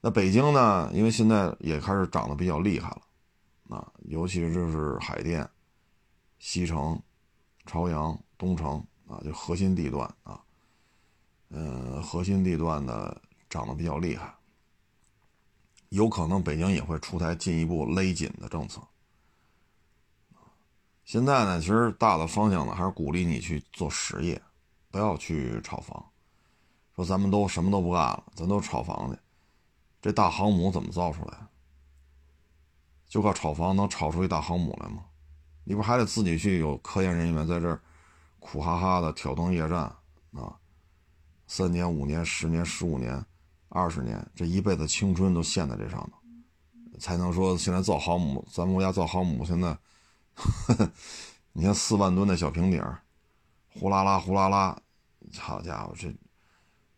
[0.00, 5.48] 那北京呢，因为现在也开始涨得比较厉害了啊，尤其是就是海淀、
[6.38, 7.00] 西城、
[7.66, 10.42] 朝阳、东城啊，就核心地段啊。
[11.50, 14.34] 嗯，核心地段的涨得比较厉害，
[15.90, 18.82] 有可能北京也会出台进一步勒紧的政策。
[21.08, 24.42] 现在呢，其实大的方向呢，还是鼓励你去做实业，
[24.90, 26.04] 不要去炒房。
[26.94, 29.18] 说咱们都什么都不干了，咱都炒房去，
[30.02, 31.38] 这大航母怎么造出来？
[33.08, 35.06] 就靠炒房能炒出一大航母来吗？
[35.64, 37.80] 你不还得自己去有科研人员在这儿
[38.38, 39.78] 苦哈哈的挑灯夜战
[40.32, 40.58] 啊？
[41.46, 43.24] 三年、五年、十年、十五年、
[43.70, 49.74] 二十年，这一辈子青春都献在这上头，才能说现在造航母，咱们国家造航母现在，
[51.52, 53.02] 你看四万吨的小平底儿，
[53.74, 54.80] 呼啦啦呼啦啦，
[55.38, 56.08] 好家伙这！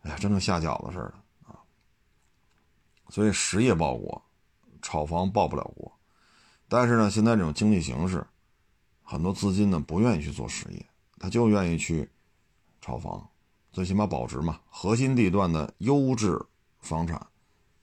[0.02, 1.14] 哎呀，真跟下饺子似的
[1.46, 1.60] 啊！
[3.08, 4.22] 所以实业报国，
[4.80, 5.92] 炒房报不了国。
[6.68, 8.26] 但是呢，现在这种经济形势，
[9.02, 10.86] 很多资金呢不愿意去做实业，
[11.18, 12.08] 他就愿意去
[12.80, 13.28] 炒房，
[13.72, 14.60] 最起码保值嘛。
[14.70, 16.40] 核心地段的优质
[16.78, 17.26] 房产，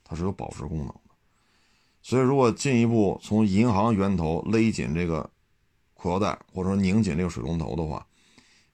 [0.03, 1.01] 它是有保值功能的。
[2.01, 5.29] 所以，如果进一步从银行源头勒紧这个
[5.97, 8.07] 裤腰带，或者说拧紧这个水龙头的话，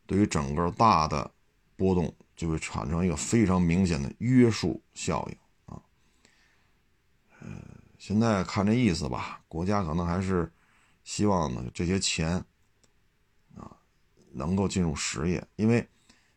[0.05, 1.32] 对于整个大的
[1.76, 2.13] 波动。
[2.36, 5.38] 就会产生一个非常明显的约束效应
[5.71, 5.80] 啊。
[7.39, 7.47] 呃，
[7.99, 10.51] 现在看这意思吧，国家可能还是
[11.03, 12.43] 希望呢这些钱
[13.55, 13.78] 啊
[14.32, 15.88] 能够进入实业，因为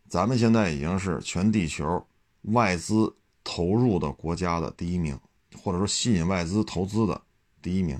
[0.07, 2.07] 咱们现在已经是全地球
[2.43, 5.18] 外资投入的国家的第一名，
[5.57, 7.22] 或者说吸引外资投资的
[7.62, 7.99] 第一名。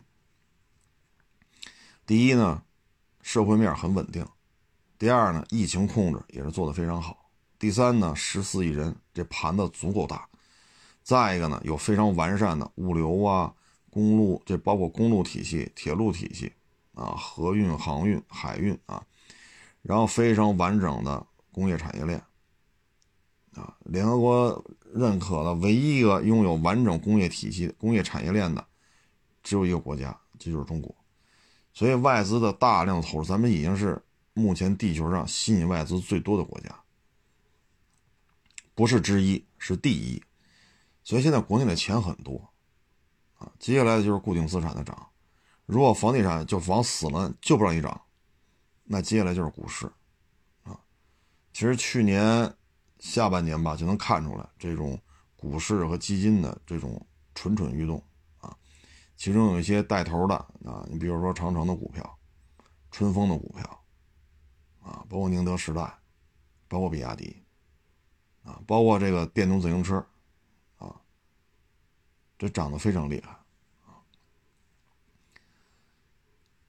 [2.05, 2.63] 第一呢，
[3.27, 4.25] 社会面很稳定；
[4.97, 7.29] 第二呢，疫情控制也是做得非常好。
[7.59, 10.29] 第三呢，十四亿人，这盘子足够大。
[11.03, 13.53] 再一个呢，有非常完善的物流啊、
[13.91, 16.53] 公路，这包括公路体系、铁路体系
[16.95, 19.05] 啊、河运、航运、海运啊，
[19.83, 22.23] 然后非常完整的工业产业链
[23.57, 23.77] 啊。
[23.87, 24.65] 联合国
[24.95, 28.65] 认可的唯一一个拥有完整工业体系、工业产业链的，
[29.43, 30.95] 只有一个国家，这就是中国。
[31.77, 34.03] 所以外资的大量投入，咱们已经是
[34.33, 36.75] 目前地球上吸引外资最多的国家。
[38.75, 40.23] 不是之一，是第一，
[41.05, 42.51] 所以现在国内的钱很多，
[43.35, 45.07] 啊，接下来的就是固定资产的涨。
[45.67, 48.01] 如果房地产就往死了就不让你涨，
[48.85, 49.85] 那接下来就是股市，
[50.63, 50.81] 啊，
[51.53, 52.55] 其实去年
[53.01, 54.99] 下半年吧就能看出来这种
[55.37, 58.03] 股市和基金的这种蠢蠢欲动，
[59.17, 62.19] 其中有一些带头的啊，你比如说长城的股票、
[62.91, 63.85] 春风的股票，
[64.83, 65.99] 啊，包括宁德时代，
[66.69, 67.43] 包括比亚迪。
[68.45, 69.97] 啊，包括这个电动自行车，
[70.79, 70.95] 啊，
[72.39, 73.37] 这涨得非常厉害，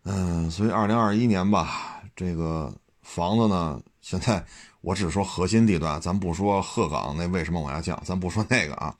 [0.02, 4.43] 嗯，所以二零二一年吧，这个房子呢，现在
[4.82, 8.98] 我只说核心地段，咱不说鹤岗那为什么往下降，咱不说那个啊，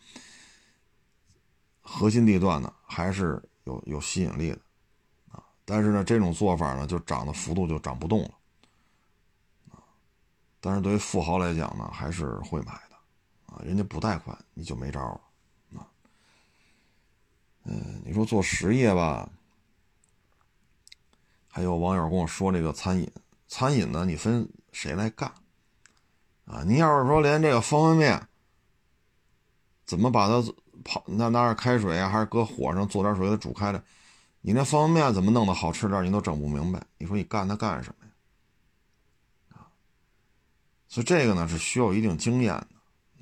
[1.90, 4.60] 核心地段呢还是有有吸引力的，
[5.32, 8.32] 啊，但是呢，这种做法呢，就涨的幅度就涨不动了。
[10.60, 12.96] 但是对于富豪来讲呢，还是会买的，
[13.46, 15.88] 啊，人家不贷款你就没招了，啊，
[17.64, 19.30] 嗯，你说做实业吧，
[21.48, 23.10] 还有网友跟我说这个餐饮，
[23.48, 25.32] 餐饮呢你分谁来干，
[26.46, 28.28] 啊，你要是说连这个方便面，
[29.86, 30.44] 怎么把它
[30.84, 33.84] 泡，那拿点开水啊，还是搁火上做点水给煮开了，
[34.42, 38.08] 你那方便面怎么弄得好吃点，你都整不明白，你说你干它干什么？
[40.90, 42.68] 所以这个呢是需要一定经验的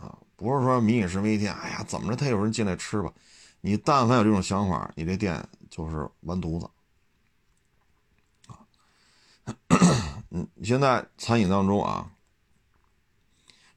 [0.05, 1.51] 啊，不是说民以食为天。
[1.53, 3.11] 哎呀，怎么着他有人进来吃吧？
[3.61, 6.69] 你但凡有这种想法，你这店就是完犊子
[8.45, 8.61] 啊。
[10.29, 12.11] 嗯，现在餐饮当中啊，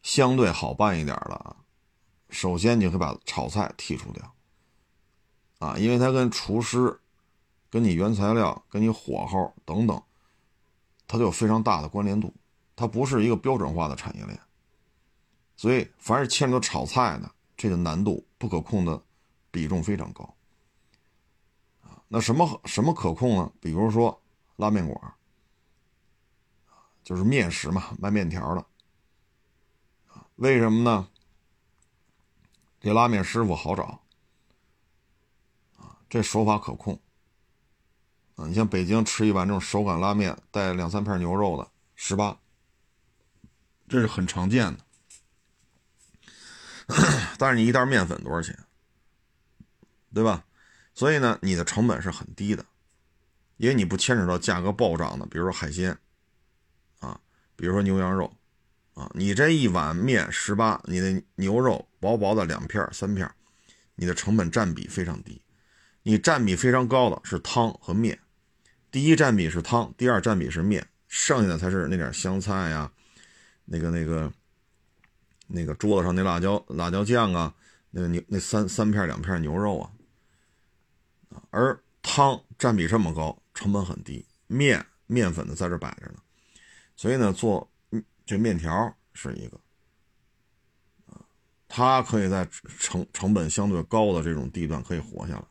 [0.02, 1.56] 相对好办一点了啊，
[2.30, 4.34] 首先你会把炒菜剔除掉
[5.58, 7.00] 啊，因为它跟厨师、
[7.70, 10.02] 跟你原材料、跟你火候等等，
[11.06, 12.32] 它都有非常大的关联度。
[12.76, 14.38] 它不是一个标准化的产业链，
[15.56, 19.02] 所以凡是牵扯炒菜的，这个难度不可控的
[19.50, 20.36] 比重非常高
[21.82, 22.00] 啊。
[22.06, 23.52] 那什么什么可控呢？
[23.60, 24.22] 比如说
[24.54, 25.14] 拉面馆
[27.02, 28.64] 就是面食嘛，卖面条的
[30.36, 31.08] 为什么呢？
[32.88, 34.00] 这拉面师傅好找
[35.76, 36.98] 啊，这手法可控
[38.34, 38.46] 啊。
[38.46, 42.40] 你像北京吃一碗这种手擀拉面，带两三片牛肉的，十八。
[43.90, 44.78] 这是很常见的，
[47.36, 48.58] 但是你一袋面粉多少钱？
[50.14, 50.46] 对吧？
[50.94, 52.64] 所以呢，你的成本是很低的，
[53.58, 55.98] 因为你不牵扯到价格暴涨的，比如说海鲜，
[57.00, 57.20] 啊，
[57.54, 58.34] 比如说牛羊肉，
[58.94, 63.30] 啊，你这一碗面十八，你的牛肉薄薄的两片三片，
[63.94, 65.42] 你的成本占比非常低。
[66.04, 68.18] 你占比非常高的是汤和面，
[68.90, 72.90] 第一占比是汤，第二占比是面，剩下的才是那点香菜呀，
[73.66, 74.32] 那个那个
[75.48, 77.54] 那个桌子上那辣椒辣椒酱啊，
[77.90, 79.90] 那个牛那三三片两片牛肉啊，
[81.50, 86.20] 而汤占比这么高，成本很低，面面粉的在这摆着呢，
[86.96, 87.70] 所以呢，做
[88.24, 89.60] 这面条是一个。
[91.68, 92.48] 它可以在
[92.80, 95.44] 成成本相对高的这种地段可以活下来。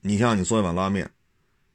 [0.00, 1.10] 你像你做一碗拉面，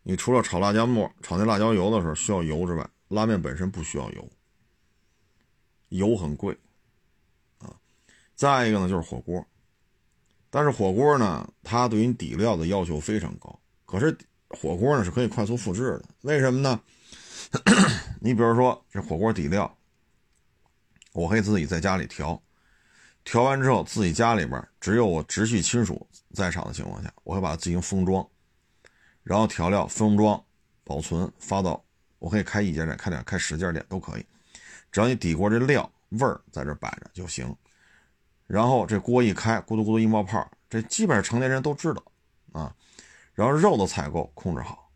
[0.01, 4.29] 你除了炒辣椒末、炒那辣椒油的时候需要油之外，拉面本身不需要油，
[5.89, 6.57] 油很贵
[7.59, 7.73] 啊。
[8.35, 9.45] 再一个呢就是火锅，
[10.49, 13.59] 但是火锅呢，它对于底料的要求非常高。
[13.85, 14.17] 可是
[14.49, 16.81] 火锅呢是可以快速复制的，为什么呢？
[18.19, 19.78] 你比如说这火锅底料。
[21.19, 22.41] 我可以自己在家里调，
[23.25, 28.25] 调完之后自己家里边只有我直系亲属在场的情况下，我会把它进行封装，
[29.21, 30.41] 然后调料封装、
[30.85, 31.83] 保存、发到，
[32.19, 34.25] 我可以开一家店、开两、开十家店都可以，
[34.93, 37.53] 只要你底锅这料味儿在这摆着就行。
[38.47, 42.01] 然后这锅一开，咕嘟咕嘟一冒泡，这基本上成年人都知道
[42.53, 42.73] 啊。
[43.33, 44.89] 然后肉的采购控制好，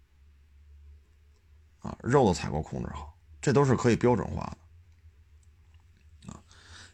[1.79, 4.57] 啊，肉的采购控制好，这都是可以标准化的。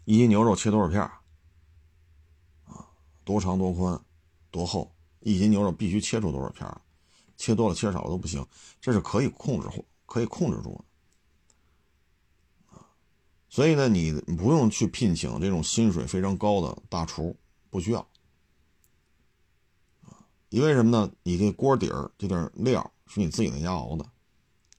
[0.09, 0.99] 一斤牛肉切多少片
[2.63, 2.89] 啊，
[3.23, 4.03] 多长多宽，
[4.49, 4.91] 多厚？
[5.19, 6.67] 一斤牛肉必须切出多少片
[7.37, 8.43] 切多了切少了都不行，
[8.81, 10.83] 这是可以控制或可以控制住
[12.71, 12.89] 的啊。
[13.49, 17.37] 所以呢，你不用去聘请这种薪水非常高的大厨，
[17.69, 17.99] 不需要
[20.01, 20.25] 啊。
[20.49, 21.13] 因为什么呢？
[21.21, 24.03] 你这锅底儿这点料是你自己在家熬的，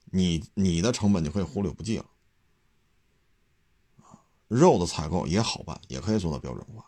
[0.07, 2.07] 你你的成本就可以忽略不计了。
[4.51, 6.85] 肉的采购也好办，也可以做到标准化。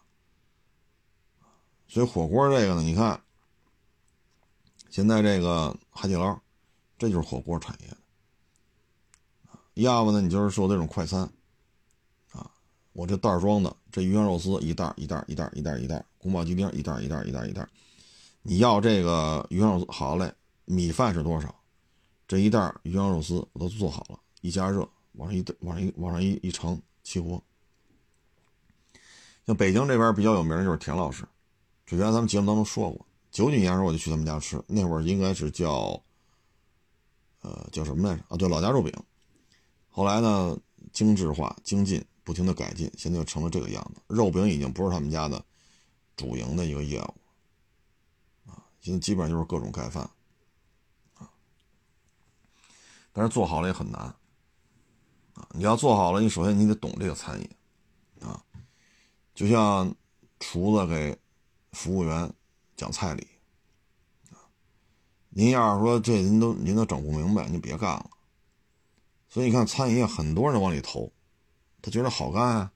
[1.86, 3.22] 所以火锅这个呢，你看，
[4.90, 6.36] 现在这个海底捞，
[6.98, 7.96] 这就是火锅产业的。
[9.74, 11.20] 要不呢，你就是说这种快餐，
[12.32, 12.50] 啊，
[12.92, 17.68] 我这袋装的这鱼香肉丝一袋一袋一袋一袋一袋，宫保鸡丁一袋一袋一袋一袋，
[18.42, 20.34] 你要这个鱼香肉丝好嘞，
[20.64, 21.54] 米饭是多少？
[22.26, 27.40] 这一袋鱼香肉丝我都做好了，一加热，往上一往上一往上一一盛，起锅。
[29.46, 31.24] 像北京这边比较有名的就是田老师，
[31.84, 36.00] 之前咱们节目当中说过，九几年时候我就去他们家吃，那会儿应该是叫，
[37.40, 38.22] 呃，叫什么来着？
[38.28, 38.92] 啊，对，老家肉饼。
[39.90, 40.56] 后来呢，
[40.92, 44.00] 精致化、精进，不停的改进，现在就成了这个样子。
[44.06, 45.44] 肉饼已经不是他们家的
[46.16, 50.08] 主营的一个业务，啊，现在基本上就是各种盖饭，
[51.18, 51.28] 啊，
[53.12, 54.00] 但是做好了也很难，
[55.34, 57.50] 啊，你要做好了，你首先你得懂这个餐饮。
[59.34, 59.94] 就像
[60.38, 61.18] 厨子给
[61.72, 62.32] 服务员
[62.76, 63.26] 讲菜理
[65.30, 68.10] 您要是说这您都您都整不明白，您别干了。
[69.28, 71.10] 所以你看餐饮业很多人往里投，
[71.80, 72.72] 他觉得好干啊，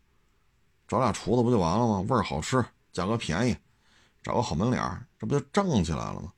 [0.89, 2.01] 找俩厨子不就完了吗？
[2.09, 3.55] 味儿好吃，价格便宜，
[4.23, 6.33] 找个好门脸这不就挣起来了吗？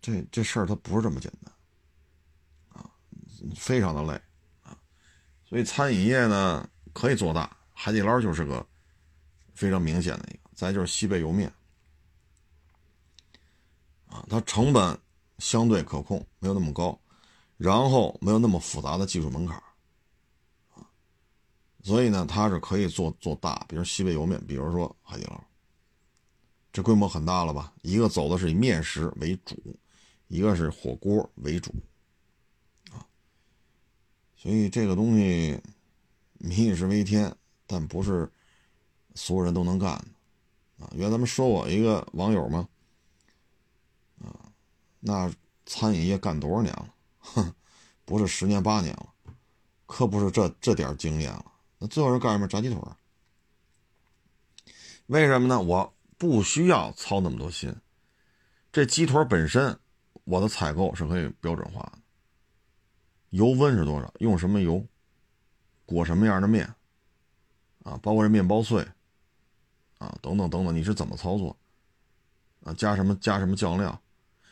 [0.00, 2.90] 这这事儿它不是这么简单啊，
[3.54, 4.20] 非常的累
[4.64, 4.76] 啊。
[5.48, 7.57] 所以餐饮业呢可以做大。
[7.80, 8.66] 海底捞就是个
[9.54, 11.48] 非常明显的一个，再就是西贝莜面
[14.08, 14.98] 啊，它成本
[15.38, 17.00] 相对可控，没有那么高，
[17.56, 19.56] 然后没有那么复杂的技术门槛
[20.74, 20.82] 啊，
[21.84, 25.40] 所以呢，它是可以做做大，比如西北莜面，比如说海底捞，
[26.72, 27.72] 这规模很大了吧？
[27.82, 29.56] 一个走的是以面食为主，
[30.26, 31.72] 一个是火锅为主
[32.90, 33.06] 啊，
[34.36, 35.56] 所以这个东西
[36.38, 37.32] 民以食为天。
[37.68, 38.28] 但不是
[39.14, 40.90] 所有人都能干的啊！
[40.94, 42.66] 原来咱们说我一个网友吗？
[44.24, 44.50] 啊，
[45.00, 45.30] 那
[45.66, 46.94] 餐饮业干多少年了？
[47.18, 47.54] 哼，
[48.06, 49.12] 不是十年八年了，
[49.84, 51.52] 可不是这这点经验了。
[51.78, 52.48] 那最后是干什么？
[52.48, 52.80] 炸鸡腿
[55.06, 55.60] 为什么呢？
[55.60, 57.74] 我不需要操那么多心。
[58.72, 59.78] 这鸡腿本身，
[60.24, 61.98] 我的采购是可以标准化的。
[63.30, 64.12] 油温是多少？
[64.20, 64.82] 用什么油？
[65.84, 66.74] 裹什么样的面？
[67.88, 68.86] 啊，包括这面包碎，
[69.96, 71.56] 啊，等等等等，你是怎么操作？
[72.64, 73.98] 啊，加什么加什么酱料，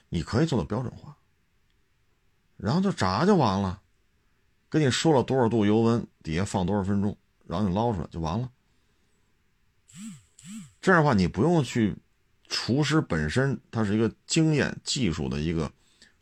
[0.08, 1.14] 你可以做到标准化，
[2.56, 3.82] 然后就炸就完了，
[4.70, 7.14] 跟你说了多少度油温，底下放多少分钟，
[7.46, 8.50] 然后你捞出来就完了。
[10.80, 11.94] 这样的话，你不用去，
[12.48, 15.70] 厨师本身它是一个经验技术的一个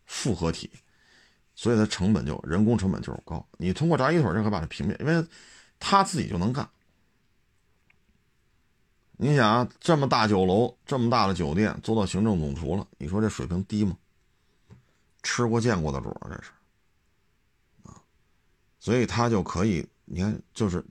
[0.06, 0.70] 复合体，
[1.54, 3.46] 所以它成本就人工成本就是高。
[3.58, 5.24] 你通过炸鸡腿就可以把它平面，因为
[5.78, 6.68] 他自己就能干。
[9.16, 13.96] 你想啊，这么大酒楼，这么大的酒店，做到行政总厨了，你说这水平低吗？
[15.22, 16.50] 吃过见过的主儿，这是
[17.84, 18.02] 啊，
[18.78, 20.84] 所以他就可以，你看，就是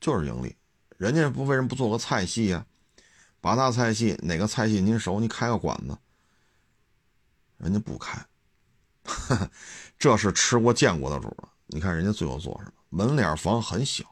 [0.00, 0.54] 就是盈利。
[0.96, 2.64] 人家不为什么不做个菜系呀？
[3.40, 5.18] 八大菜系哪个菜系您熟？
[5.18, 5.96] 你开个馆子，
[7.56, 8.22] 人家不开。
[9.98, 11.48] 这是吃过见过的主儿。
[11.66, 12.72] 你看人家最后做什么？
[12.90, 14.04] 门脸房很小，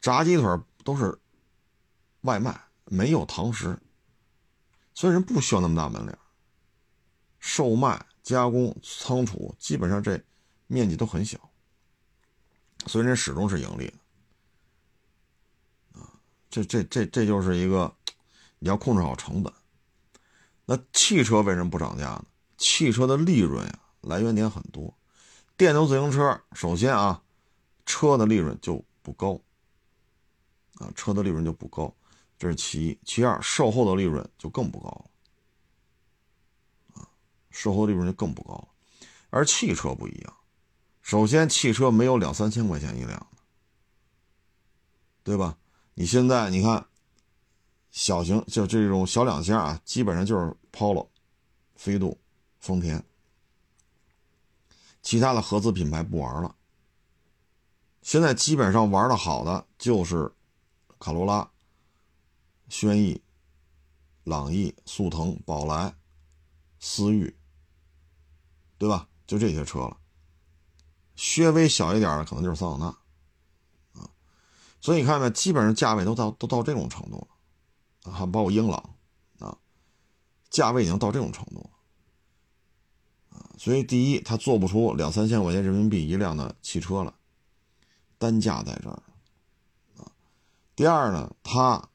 [0.00, 0.44] 炸鸡腿
[0.84, 1.18] 都是
[2.20, 3.78] 外卖，没有堂食，
[4.94, 6.18] 所以人不需要那么大门脸。
[7.38, 10.20] 售卖、加工、仓储，基本上这
[10.66, 11.38] 面积都很小，
[12.86, 16.00] 所以人始终是盈利的。
[16.00, 16.10] 啊，
[16.48, 17.94] 这这这这就是一个
[18.58, 19.52] 你要控制好成本。
[20.64, 22.24] 那汽车为什么不涨价呢？
[22.56, 23.80] 汽车的利润呀。
[24.02, 24.96] 来源点很多，
[25.56, 27.20] 电动自行车首先啊，
[27.84, 29.40] 车的利润就不高，
[30.74, 31.92] 啊，车的利润就不高，
[32.38, 32.98] 这是其一。
[33.04, 37.08] 其二，售后的利润就更不高了，啊，
[37.50, 38.68] 售后利润就更不高了。
[39.30, 40.36] 而汽车不一样，
[41.02, 43.26] 首先汽车没有两三千块钱一辆的，
[45.22, 45.58] 对吧？
[45.94, 46.86] 你现在你看，
[47.90, 51.08] 小型就这种小两厢啊，基本上就是 Polo、
[51.74, 52.18] 飞度、
[52.60, 53.02] 丰田。
[55.02, 56.56] 其他的合资品牌不玩了，
[58.02, 60.32] 现在基本上玩的好的就是
[60.98, 61.48] 卡罗拉、
[62.78, 63.22] 轩逸、
[64.24, 65.96] 朗逸、速腾、宝来、
[66.78, 67.34] 思域，
[68.76, 69.08] 对吧？
[69.26, 69.96] 就这些车了。
[71.14, 74.10] 稍微小一点的可能就是桑塔纳，啊，
[74.82, 77.26] 所以你看没，基本上价位都到都到这种程度
[78.02, 78.94] 了，还包括英朗，
[79.38, 79.56] 啊，
[80.50, 83.38] 价位已经到这种程度了。
[83.38, 87.14] 啊所以，第一，他做不出两三千块钱人民币一辆的汽车了，
[88.18, 89.02] 单价在这儿，
[89.96, 90.12] 啊。
[90.74, 91.88] 第二呢，它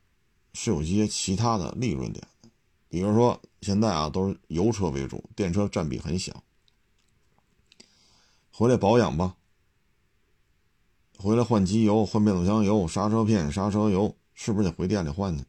[0.53, 2.25] 是有一些其他的利润点，
[2.89, 6.43] 比如说现在啊都是油车为主，电车占比很小。
[8.51, 9.35] 回来保养吧，
[11.17, 15.43] 回来换机油、换变速箱油、刹车片、刹车油，是不是得回店里换去？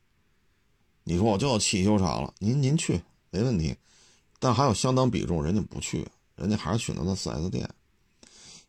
[1.05, 3.77] 你说我就要汽修厂了，您您去没问题。
[4.39, 7.69] 但还有相当比重，人家不去，人家还是选择在 4S 店，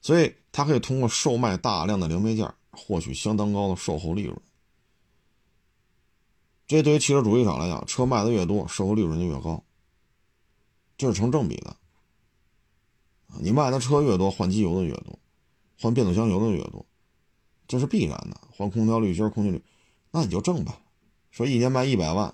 [0.01, 4.35] 所以他可以通过售卖大量的零配件，获取相当高的售后利润。
[6.65, 9.63] 这对于汽车主机厂来讲，车卖的越多，售后利润就越高，
[10.97, 11.75] 这是成正比的。
[13.39, 15.19] 你卖的车越多，换机油的越多，
[15.79, 16.85] 换变速箱油的越多，
[17.67, 18.39] 这是必然的。
[18.51, 19.61] 换空调滤芯、空气滤，
[20.11, 20.79] 那你就挣吧。
[21.31, 22.33] 说一年卖一百万，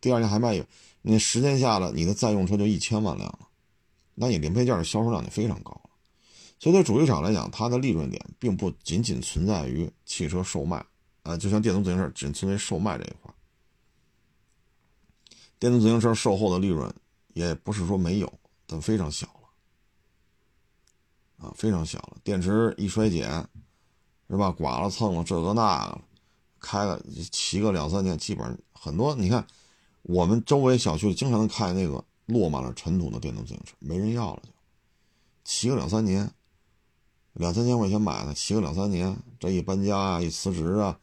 [0.00, 0.64] 第二年还卖一。
[1.00, 3.48] 你十年下来，你的在用车就一千万辆了，
[4.14, 5.90] 那你零配件的销售量就非常高了。
[6.58, 10.84] 所以对主机厂来讲，它的利润点并不仅仅存在于汽车售卖，
[11.22, 13.31] 啊，就像电动自行车仅存在售卖这一块。
[15.62, 16.92] 电动自行车售后的利润
[17.34, 18.32] 也不是说没有，
[18.66, 19.28] 但非常小
[21.38, 22.16] 了，啊，非常小了。
[22.24, 23.30] 电池一衰减，
[24.28, 24.50] 是吧？
[24.50, 26.02] 刮了蹭了这个那个了，
[26.58, 27.00] 开了
[27.30, 29.46] 骑个两三年，基本上很多，你看。
[30.02, 34.50] 我们周围小区经常能看那个落满了尘土的电动自行车，没人要了，就
[35.44, 36.28] 骑个两三年，
[37.34, 40.98] 两三千块钱买的，骑个两三年，这一搬家啊，一辞职啊，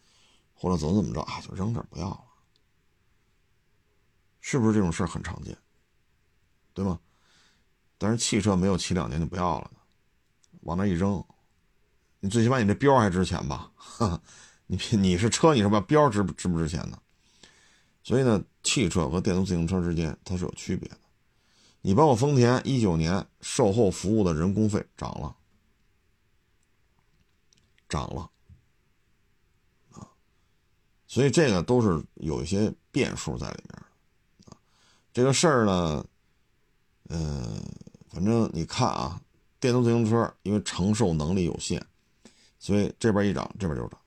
[0.53, 2.24] 或者怎么怎么着啊，就扔这不要了，
[4.42, 5.58] 是不是这种事儿很常见？
[6.74, 7.00] 对吗？
[7.98, 9.72] 但是汽车没有骑两年就不要了，
[10.62, 11.22] 往那一扔，
[12.22, 13.70] 你最起码你这标还值钱吧？
[14.68, 15.82] 你你是车，你是吧？
[15.82, 16.98] 标值值不值钱呢？
[18.04, 20.98] 所以呢，汽车和电动自行车之间它是有区别的。
[21.82, 25.36] 你包括丰田，一九年售后服务的人工费涨了，
[27.90, 28.32] 涨了
[29.92, 30.08] 啊。
[31.08, 33.84] 所以这个都是有一些变数在里面。
[35.20, 36.05] 这个事儿呢，
[37.09, 37.61] 嗯，
[38.07, 39.20] 反正你看啊，
[39.59, 41.86] 电动自行车因为承受能力有限，
[42.57, 43.99] 所以这边一涨，这边就涨。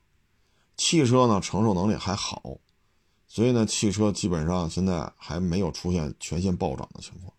[0.78, 2.56] 汽车呢，承受能力还好。
[3.28, 7.30] 所以呢，汽车基本上现在还没有出现全线暴涨的情况。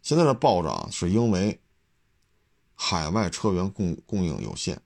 [0.00, 1.60] 现在的暴涨是因为
[2.76, 4.80] 海外车源供供应有限。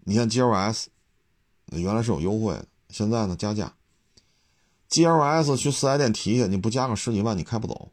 [0.00, 0.86] 你看 GLS，
[1.66, 3.72] 原来是有优惠的，现在呢加价。
[4.90, 7.92] GLS 去四 S 店提去，你不加个十几万，你开不走。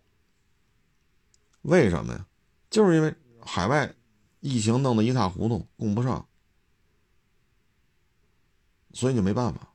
[1.64, 2.26] 为什么呀？
[2.70, 3.93] 就是因为海外
[4.39, 6.28] 疫情弄得一塌糊涂，供不上，
[8.93, 9.70] 所以就没办法。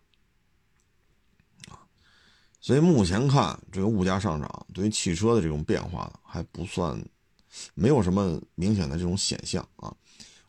[2.60, 7.02] 所以目前看，这个物价上涨对于汽车的这种变化还不算，
[7.74, 9.94] 没有什么明显的这种显象啊。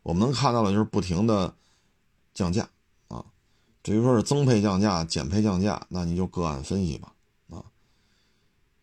[0.03, 1.55] 我们能看到的就是不停的
[2.33, 2.69] 降价，
[3.83, 7.11] 至于说是增配降价、减配降价，那你就个案分析吧。
[7.49, 7.65] 啊，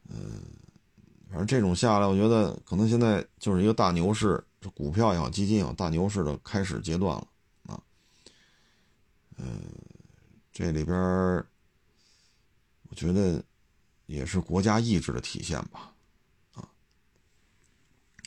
[0.09, 0.42] 嗯，
[1.28, 7.28] 反正这种下来，我觉得可能现在就是一个大牛市，这股票也好，基金也好，大牛市的开始阶段了。
[7.66, 7.80] 啊，
[9.36, 9.62] 嗯，
[10.53, 10.96] 这里边
[12.90, 13.40] 我觉得
[14.07, 15.92] 也是国家意志的体现吧。
[16.55, 16.68] 啊，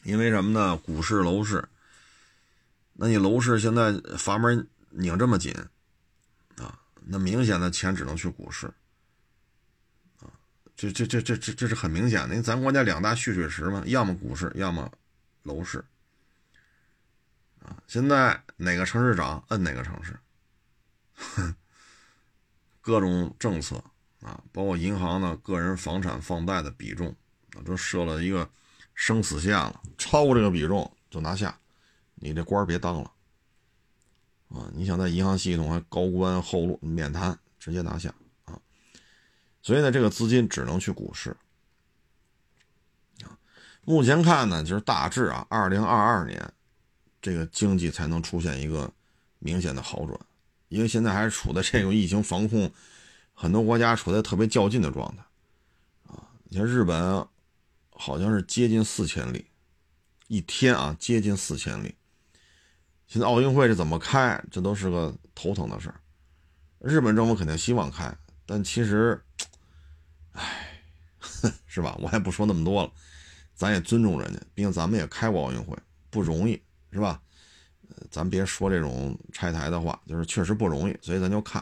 [0.03, 0.78] 因为什么呢？
[0.78, 1.67] 股市、楼市，
[2.93, 5.53] 那你楼市现在阀门拧这么紧。
[7.12, 8.68] 那明显的钱只能去股市，
[10.22, 10.32] 啊，
[10.78, 14.89] 这这这这这这是很明显的，因为咱国家两大蓄水池嘛，要么股市，要么
[15.43, 15.84] 楼市，
[17.59, 20.18] 啊，现在哪个城市涨，摁哪个城市，
[22.80, 23.84] 各种政策
[24.22, 27.14] 啊，包括银行的个人房产放贷的比重
[27.55, 28.49] 啊，都设了一个
[28.95, 31.59] 生死线了，超过这个比重就拿下，
[32.16, 33.12] 你这官别当了。
[34.54, 38.60] 啊，你想在银行系统还高官厚禄免谈，直接拿下啊！
[39.62, 41.36] 所以呢，这个资金只能去股市
[43.24, 43.32] 啊。
[43.86, 46.54] 目前看呢，就是大致啊，二零二二年
[47.22, 48.91] 这个经济才能出现一个
[49.39, 50.20] 明显的好转，
[50.68, 52.70] 因为现在还是处在这种疫情防控，
[53.34, 55.24] 很多国家处在特别较劲的状态
[56.08, 56.28] 啊。
[56.43, 57.26] 你像日本，
[57.91, 59.45] 好像是接近四千例，
[60.28, 61.95] 一天啊，接近四千例。
[63.12, 64.41] 现在奥运会是怎么开？
[64.49, 65.99] 这都是个头疼的事儿。
[66.80, 68.09] 日本政府肯定希望开，
[68.45, 69.22] 但其实，
[70.32, 70.82] 唉，
[71.68, 71.93] 是吧？
[72.01, 72.89] 我也不说那么多了，
[73.53, 75.78] 咱也尊重人家，毕竟咱们也开过奥运会，
[76.09, 76.53] 不容易，
[76.93, 77.22] 是吧？
[78.09, 81.62] 咱别说这种拆台的话，就是确实不容易，所以咱就看，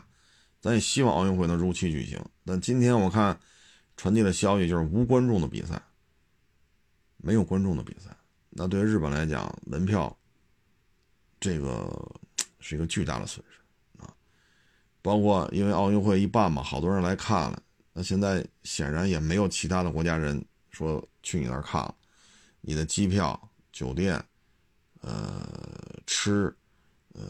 [0.62, 2.24] 咱也希望奥运会能如期举行。
[2.46, 3.36] 但今天我看
[3.98, 5.82] 传递的消息就是无观众的比赛，
[7.18, 8.16] 没有观众的比赛，
[8.52, 10.16] 那对于日本来讲，门票。
[11.40, 11.90] 这个
[12.60, 14.14] 是一个巨大的损失啊！
[15.02, 17.64] 包括因为奥运会一办嘛，好多人来看了，
[17.94, 21.96] 那现在显然也没有其他的国家人说去你那儿看了。
[22.62, 24.22] 你的机票、酒店、
[25.00, 25.42] 呃
[26.06, 26.54] 吃、
[27.14, 27.22] 呃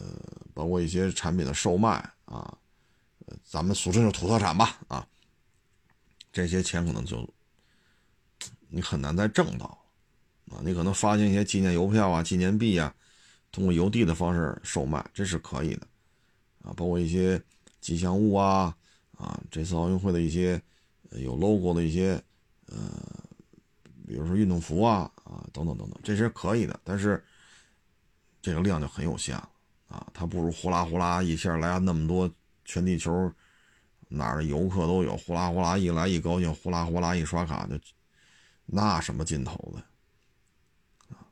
[0.52, 1.90] 包括一些产品的售卖
[2.24, 2.58] 啊，
[3.26, 5.06] 呃咱们俗称就土特产吧啊，
[6.32, 7.26] 这些钱可能就
[8.68, 9.66] 你很难再挣到
[10.50, 10.58] 啊！
[10.64, 12.92] 你可能发行一些纪念邮票啊、纪念币啊。
[13.52, 15.86] 通过邮递的方式售卖，这是可以的，
[16.62, 17.42] 啊，包括一些
[17.80, 18.76] 吉祥物啊，
[19.16, 20.62] 啊，这次奥运会的一些
[21.10, 22.12] 有 logo 的一些，
[22.66, 22.76] 呃，
[24.06, 27.24] 比如说运动服啊，啊，等等等等，这些可以的，但是
[28.40, 29.50] 这个量就很有限了，
[29.88, 32.30] 啊，它不如呼啦呼啦一下来那么多，
[32.64, 33.32] 全地球
[34.06, 37.76] 哪儿的游客都有，呼啦呼啦一来一高兴，呼啦呼啦一刷卡就，
[38.66, 39.82] 那什么劲头子，
[41.14, 41.26] 啊，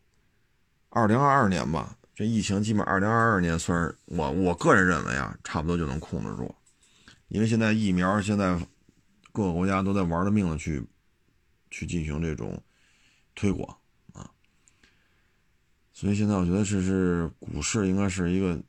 [0.88, 1.94] 二零二二年吧。
[2.18, 6.52] 这疫情基本二零二二年算是我我个人认为啊，差不多就能控制住，
[7.28, 8.58] 因为现在疫苗现在
[9.30, 10.84] 各个国家都在玩了命的去
[11.70, 12.60] 去进行这种
[13.36, 13.78] 推广
[14.14, 14.28] 啊，
[15.92, 18.60] 所以现在我觉得这是股市应该是一个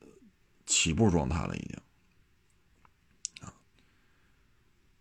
[0.68, 3.48] 起步状态了已经。
[3.48, 3.54] 啊，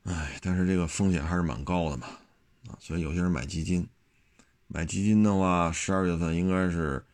[0.04, 2.06] 哎，但是这个风险还是蛮高的嘛。
[2.66, 3.86] 啊，所以有些人买基金，
[4.68, 7.04] 买基金的话，十二月份应该是。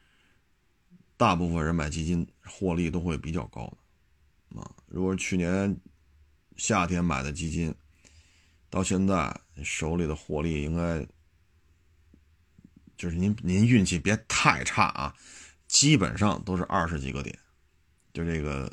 [1.24, 3.66] 大部分人买基金获利都会比较高
[4.50, 5.74] 的，啊，如果去年
[6.54, 7.74] 夏天买的基金，
[8.68, 11.02] 到现在手里的获利应该
[12.98, 15.16] 就是您您运气别太差啊，
[15.66, 17.38] 基本上都是二十几个点，
[18.12, 18.70] 就这个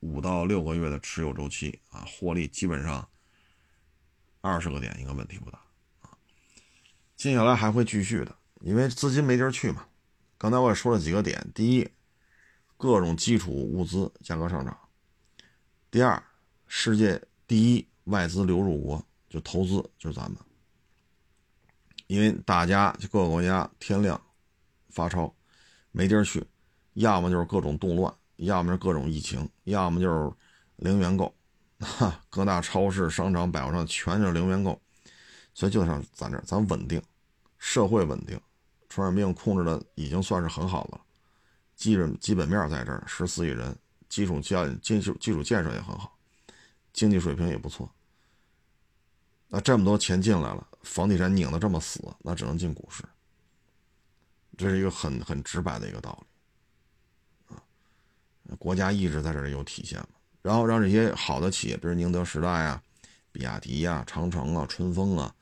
[0.00, 3.08] 五到六个月的持有周期啊，获利基本上
[4.40, 5.60] 二十个点应该问题不大
[6.00, 6.18] 啊，
[7.16, 9.86] 接下来还会继续的，因为资金没地儿去嘛。
[10.40, 11.86] 刚才我也说了几个点：第一，
[12.78, 14.74] 各种基础物资价格上涨；
[15.90, 16.22] 第二，
[16.66, 20.38] 世界第一外资流入国就投资就是咱们，
[22.06, 24.18] 因为大家就各个国家天量
[24.88, 25.30] 发钞，
[25.92, 26.42] 没地儿去，
[26.94, 30.32] 要么就是各种动乱，要么是各种疫情，要么就是
[30.76, 31.34] 零元购，
[31.80, 34.80] 哈，各大超市、商场、百货上全是零元购，
[35.52, 37.02] 所以就像咱这儿，咱稳定，
[37.58, 38.40] 社会稳定。
[38.90, 41.00] 传染病控制的已经算是很好了，
[41.76, 43.74] 基本基本面在这儿，十四亿人，
[44.08, 46.18] 基础建基础基础建设也很好，
[46.92, 47.88] 经济水平也不错。
[49.48, 53.02] 那这么多钱进来了，房地产拧得这么死，那只能进股市。
[54.58, 56.22] 这是一个很很直白的一个道
[57.48, 57.62] 理，啊，
[58.58, 60.08] 国家意志在这里有体现了。
[60.42, 62.82] 然后让这些好的企业，比如宁德时代啊、
[63.30, 65.34] 比亚迪啊、长城啊、春风啊，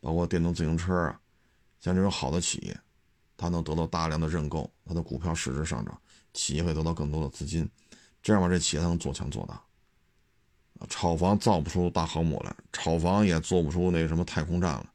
[0.00, 1.20] 包括电动自行车啊，
[1.78, 2.80] 像这种好的企业。
[3.36, 6.00] 它能得到大量的认购，它的股票市值上涨，
[6.32, 7.68] 企业会得到更多的资金，
[8.22, 9.62] 这样吧，这企业才能做强做大。
[10.88, 14.92] 炒房造不出大航母来，炒房也做不出那什么太空站了，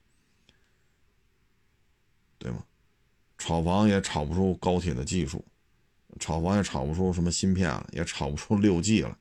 [2.38, 2.64] 对吗？
[3.38, 5.44] 炒房也炒不出高铁的技术，
[6.20, 9.18] 炒房也炒不出什么芯片了，也炒不出六 G 了。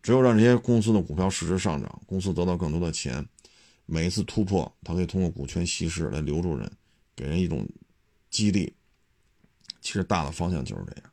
[0.00, 3.28] 只有让这些公司的股票市值上涨，公司得到更多的钱，
[3.86, 6.70] 每一次突破，它可以通过股权稀释来留住人，
[7.14, 7.68] 给人一种
[8.30, 8.74] 激励。
[9.80, 11.10] 其实大的方向就是这样。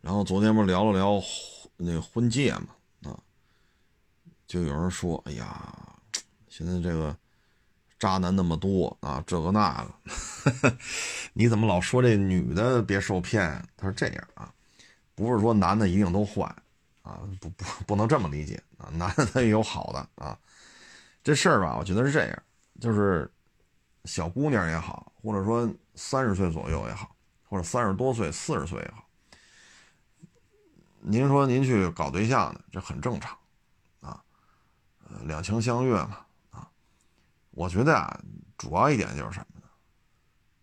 [0.00, 1.22] 然后昨天不是聊了聊
[1.76, 2.68] 那个婚戒嘛？
[3.10, 3.20] 啊，
[4.46, 5.96] 就有人说：“哎呀，
[6.48, 7.16] 现在这个
[7.98, 10.76] 渣男那么多啊，这个那个，
[11.34, 14.52] 你怎么老说这女的别受骗？”他说：“这样啊，
[15.14, 16.44] 不是说男的一定都坏
[17.02, 20.38] 啊，不不不能这么理解啊，男的他也有好的啊。
[21.22, 22.42] 这事儿吧，我觉得是这样，
[22.80, 23.30] 就是
[24.08, 27.14] 小姑娘也好，或者说三十岁左右也好，
[27.46, 29.04] 或者三十多岁、四十岁也好。”
[31.00, 33.38] 您说您去搞对象呢，这很正常，
[34.00, 34.24] 啊，
[35.08, 36.68] 呃，两情相悦嘛，啊，
[37.50, 38.20] 我觉得啊，
[38.56, 39.68] 主要一点就是什么呢？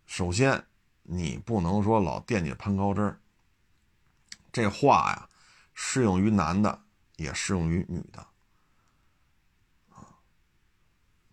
[0.06, 0.66] 首先，
[1.04, 3.20] 你不能说老惦记攀高枝儿，
[4.52, 5.28] 这话呀，
[5.72, 6.82] 适用于男的，
[7.16, 8.26] 也适用于女的，
[9.90, 10.18] 啊，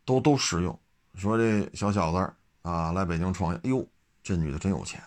[0.05, 0.79] 都都适用。
[1.15, 3.87] 说这小小子啊，来北京创业，哎呦，
[4.21, 5.01] 这女的真有钱，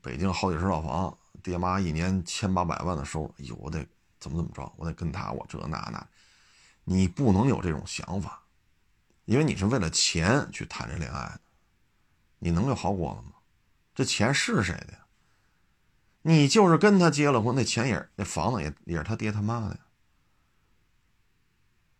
[0.00, 1.18] 北京好几十套房。
[1.42, 3.86] 爹妈一年千八百万的收入，哎呦，我得
[4.18, 4.72] 怎么怎么着？
[4.78, 6.08] 我得跟他，我这那那，
[6.84, 8.42] 你不能有这种想法，
[9.26, 11.40] 因为你是为了钱去谈这恋爱的，
[12.38, 13.34] 你能有好果子吗？
[13.94, 15.06] 这钱是谁的呀？
[16.22, 19.80] 你就是跟他结了婚，那钱也那房子也也是他爹他妈的呀，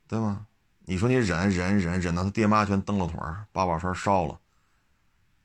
[0.08, 0.46] 对吗？
[0.86, 4.38] 你说你忍忍忍忍到他爹妈全蹬了腿儿，把把栓烧了，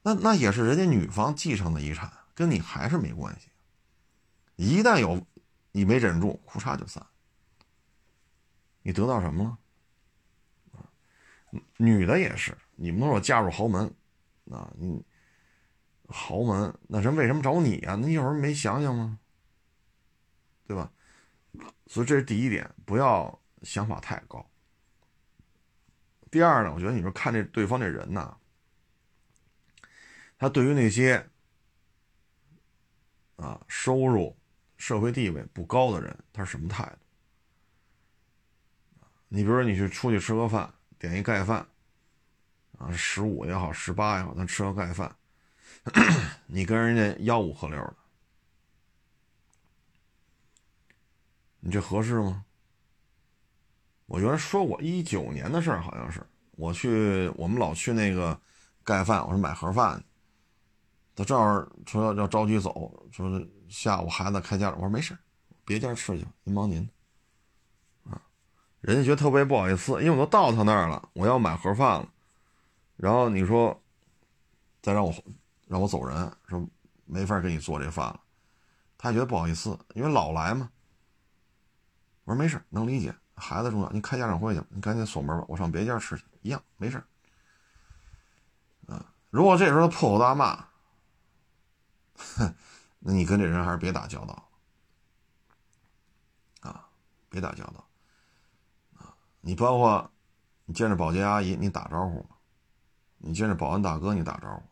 [0.01, 3.47] 那那也是人家女方继承的遗产，跟你还是没关系。
[4.55, 5.25] 一旦有
[5.71, 7.05] 你没忍住，裤衩就散。
[8.81, 9.57] 你得到什么了？
[11.77, 13.91] 女的也是，你们都说嫁入豪门，
[14.51, 15.03] 啊，你
[16.07, 17.95] 豪门那人为什么找你啊？
[17.95, 19.17] 那有人没想想吗？
[20.67, 20.91] 对吧？
[21.87, 24.45] 所以这是第一点，不要想法太高。
[26.29, 28.37] 第二呢，我觉得你说看这对方这人呐，
[30.37, 31.29] 他对于那些
[33.35, 34.35] 啊收入。
[34.79, 36.97] 社会地位不高的人，他是什么态度？
[39.27, 41.67] 你比如说，你去出去吃个饭，点一盖饭，
[42.77, 45.13] 啊，十五也好，十八也好，咱吃个盖饭，
[46.47, 47.95] 你跟人家吆五喝六的，
[51.59, 52.45] 你这合适吗？
[54.09, 56.21] 我原来说过一九年的事儿，好像是
[56.57, 58.37] 我去，我们老去那个
[58.83, 60.03] 盖饭，我说买盒饭，
[61.15, 63.41] 他正好说要着急走，说。
[63.69, 65.15] 下午孩子开家长，我说没事
[65.63, 68.19] 别家吃去，您忙您的，啊，
[68.81, 72.11] 人家觉得特别不好意思，因为我都到他那儿了，我要买盒饭了，
[72.95, 73.79] 然后你说
[74.81, 75.13] 再让我
[75.67, 76.67] 让我走人，说
[77.05, 78.19] 没法给你做这饭了，
[78.97, 80.71] 他觉得不好意思，因为老来嘛。
[82.23, 87.03] 我说没事能理解，孩子重要，你开家长会去，你赶紧锁门吧，我上别家吃去，一样没事
[88.87, 90.65] 啊，如果这时候他破口大骂，
[92.15, 92.53] 哼。
[93.01, 94.49] 那你跟这人还是别打交道，
[96.59, 96.85] 啊，
[97.29, 97.87] 别打交道，
[98.97, 100.11] 啊，你包括
[100.65, 102.35] 你见着保洁阿姨，你打招呼吗？
[103.19, 104.63] 你见着保安大哥，你打招呼？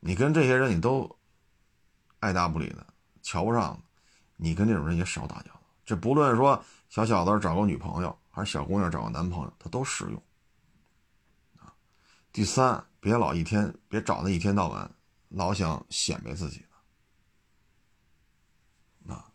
[0.00, 1.18] 你跟这些人你都
[2.18, 2.86] 爱答不理的，
[3.22, 3.82] 瞧不上，
[4.36, 5.62] 你跟这种人也少打交道。
[5.86, 10.22] 这不论说小小子找个女朋友，还是小姑娘找个男朋友，他都适用。
[12.32, 14.90] 第三，别老一天，别找那一天到晚。
[15.28, 16.66] 老想显摆自己
[19.06, 19.30] 的，啊，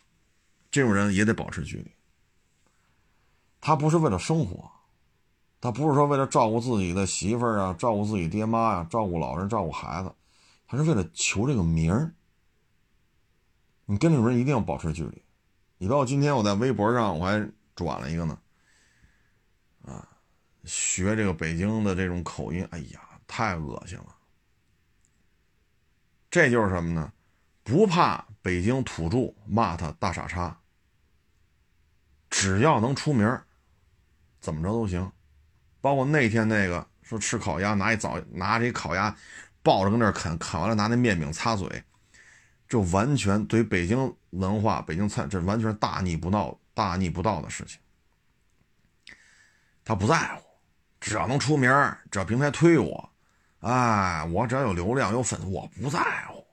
[0.69, 1.89] 这种人也得保持距离。
[3.61, 4.69] 他不是为了生活，
[5.61, 10.13] 他不是说为了照顾自己的媳妇儿啊，照顾自己爹妈呀，照顾老人，照顾孩子，
[10.67, 12.13] 他是为了求这个名儿。
[13.85, 15.24] 你跟这种人一定要保持距离。
[15.78, 18.39] 你包括今天我在微博上我还转了一个呢，
[19.86, 20.07] 啊，
[20.63, 24.15] 学这个北京的这种口音，哎呀，太恶心了。
[26.30, 27.11] 这就是什么呢？
[27.63, 30.59] 不怕北京土著骂他大傻叉，
[32.30, 33.41] 只要能出名
[34.39, 35.11] 怎么着都行。
[35.82, 39.15] 包括那天那个说吃烤鸭，拿一早拿着一烤鸭，
[39.61, 41.84] 抱着跟那啃，啃完了拿那面饼擦嘴，
[42.68, 47.80] 这完全对北京文化、北京菜，这完全是大逆不道、大逆不道的事情。
[49.84, 50.43] 他不在乎，
[50.99, 51.70] 只要能出名
[52.09, 53.09] 只要平台推我。
[53.59, 56.45] 哎，我只要有流量有粉丝，我不在乎。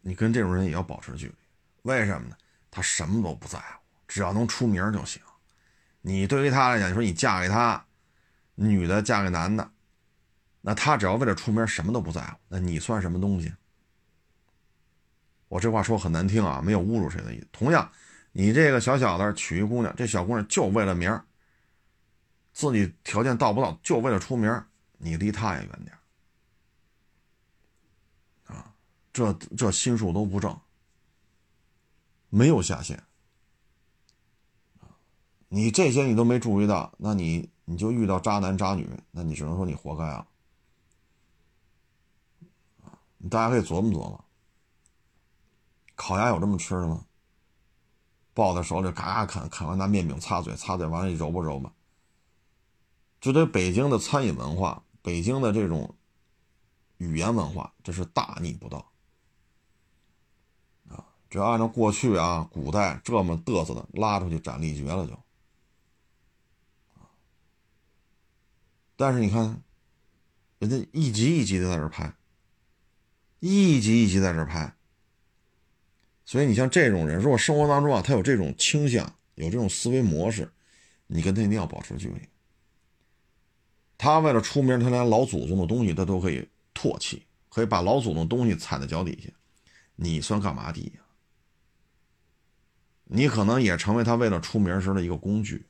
[0.00, 1.34] 你跟这种人也要保持距离。
[1.82, 2.36] 为什么呢？
[2.70, 5.22] 他什么都不在乎，只要能出名就行。
[6.00, 7.82] 你对于他来讲，你说你嫁给他，
[8.54, 9.70] 女的嫁给男的，
[10.60, 13.52] 那他只要为了出名，什么都不在乎，那你算什么东西？
[15.48, 17.48] 我这话说很难听啊，没有侮辱谁的意思。
[17.52, 17.90] 同样，
[18.32, 21.18] 你这个小小子娶一姑娘，这小姑娘就为了名
[22.52, 24.62] 自己条件到不到，就为了出名
[24.98, 25.96] 你离他也远点
[28.46, 28.74] 啊，
[29.12, 30.58] 这这心术都不正，
[32.28, 33.02] 没有下限
[35.48, 40.26] 你这些你都没注意到，那你你就遇到渣男渣女，那你只能说你活该啊！
[43.30, 44.24] 大家可以琢磨琢磨，
[45.96, 47.04] 烤鸭有这么吃的吗？
[48.32, 51.72] 抱在手里嘎嘎啃，啃完拿面饼擦嘴，擦嘴完了揉吧揉吧。
[53.20, 55.96] 就对北京的餐饮文化，北京的这种
[56.98, 58.92] 语言文化，这是大逆不道
[60.88, 61.04] 啊！
[61.28, 65.18] 只要按照过去啊，古代这么嘚瑟的，拉出去斩立决了就。
[68.94, 69.60] 但是你看，
[70.60, 72.14] 人家一集一集的在这拍，
[73.40, 74.74] 一集一集在这拍，
[76.24, 80.50] 所以你像这种人，如果生活当中啊，他有这种倾向，有这种思维模式，
[81.06, 82.20] 你跟他一定要保持距离。
[83.96, 89.30] 他为了出名，他连老祖宗的东西他都可以唾弃，可以把老祖宗东西踩在脚底下，
[89.94, 91.00] 你算干嘛的呀？
[93.04, 95.64] 你可能也成为他为了出名时的一个工具，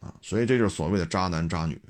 [0.00, 1.80] 啊，所以这就是所谓的渣男渣女。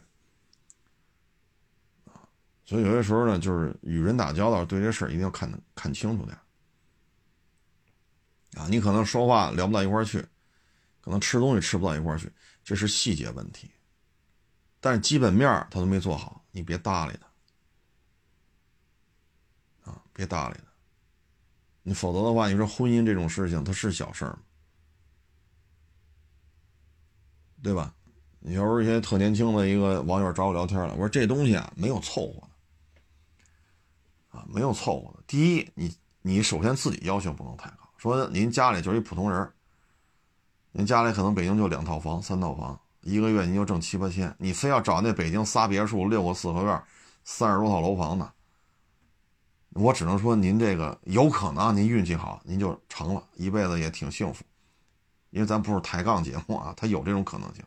[2.64, 6.36] 所以有些时候呢，就是与人打交道，对这事儿一定要看看清楚点
[8.54, 10.24] 啊，你可能说话聊不到一块儿去，
[11.00, 12.30] 可能吃东西吃不到一块儿去，
[12.62, 13.70] 这是细节问题。
[14.80, 17.18] 但是基本面他都没做好，你别搭理
[19.84, 20.64] 他啊，别搭理他。
[21.82, 24.38] 你否则的话，你说婚姻这种事情，它是小事儿吗？
[27.62, 27.94] 对吧？
[28.40, 32.48] 有时候一些特年轻的一个网友找我聊天了，我说这东西啊，没有凑合。
[34.48, 35.22] 没有错误的。
[35.26, 37.88] 第一，你你首先自己要求不能太高。
[37.96, 39.52] 说您家里就是一普通人，
[40.72, 46.82] 您家里可能北京就两套房、三套房，一个月您就挣七八千，你非要找那北京仨别墅、六个四合院、
[47.24, 48.32] 三十多套楼房的，
[49.74, 54.44] 我只能说您这个有可能您运气好，您就成了一辈子也挺幸福。
[55.30, 57.64] 因为咱不是抬杠节目啊，它有这种可能性。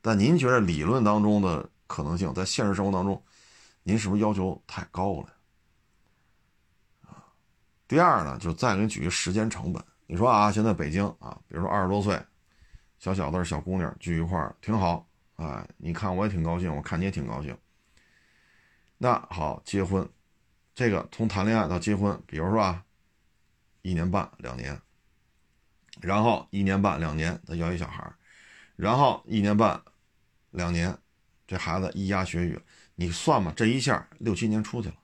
[0.00, 3.20] 但您觉得理论当中的可能性，在现实生活当中，
[3.82, 5.26] 您是不是要求太高了？
[7.90, 9.84] 第二呢，就再给你举个时间成本。
[10.06, 12.16] 你说啊，现在北京啊，比如说二十多岁，
[13.00, 17.58] 小小子、小姑娘聚一块儿挺好，哎，你看我也挺高兴，我看你也挺高兴。
[18.96, 20.08] 那好，结婚，
[20.72, 22.84] 这个从谈恋爱到结婚，比如说啊，
[23.82, 24.80] 一年半两年，
[26.00, 28.08] 然后一年半两年再要一小孩
[28.76, 29.82] 然后一年半
[30.52, 30.96] 两年，
[31.44, 32.56] 这孩子咿呀学语，
[32.94, 34.94] 你算吧，这一下六七年出去了。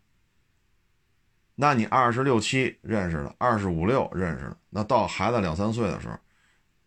[1.59, 6.16] 那你二十六七认识的，二十五六认识的，那到孩子两三岁的时候，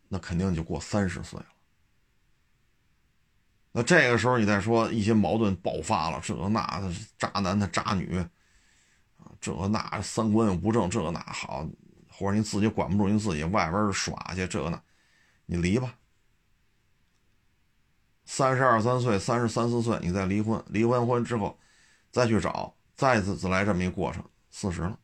[0.07, 1.47] 那肯定就过三十岁了。
[3.71, 8.19] 那这个时候你再说一些矛盾爆发了，这那的渣男的渣女，
[9.17, 11.67] 啊，这那三观又不正，这那好，
[12.11, 14.79] 或者你自己管不住你自己，外边耍去这那，
[15.47, 15.95] 你离吧。
[18.25, 21.57] 三十二三岁，三十三四岁，你再离婚，离完婚之后
[22.11, 24.23] 再去找，再次来这么一过程。
[24.61, 24.99] 四十了，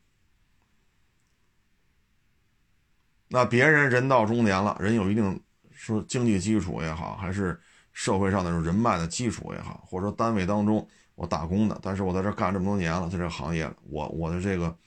[3.30, 5.42] 那别人人到中年了，人有一定
[5.72, 7.58] 说经济基础也好，还是
[7.94, 10.86] 社会上的人脉的基础也好，或者说单位当中
[11.16, 14.78] 我打工的，但是我在这干这么多年了，在这个行业，我我的这个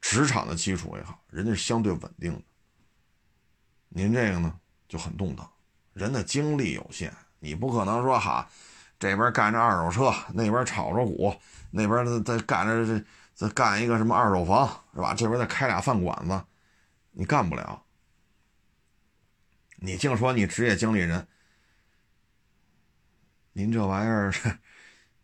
[0.00, 2.40] 职场的基础也好，人家是相对稳定的。
[3.90, 5.46] 您这个呢就很动荡，
[5.92, 8.48] 人的精力有限，你不可能说哈，
[8.98, 11.36] 这边干着二手车，那边炒着股，
[11.70, 13.04] 那边在干着这。
[13.38, 15.14] 再干一个什么二手房是吧？
[15.14, 16.44] 这边再开俩饭馆子，
[17.12, 17.84] 你干不了。
[19.76, 21.24] 你净说你职业经理人，
[23.52, 24.34] 您这玩意儿，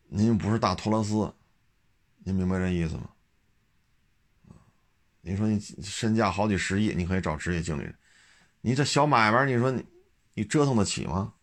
[0.06, 1.34] 您不是大托拉斯，
[2.18, 3.08] 您明白这意思吗？
[5.20, 7.98] 你说你身价好几十亿，你可以找职业经理人，
[8.60, 9.84] 你这小买卖，你说你
[10.34, 11.34] 你折腾得起吗？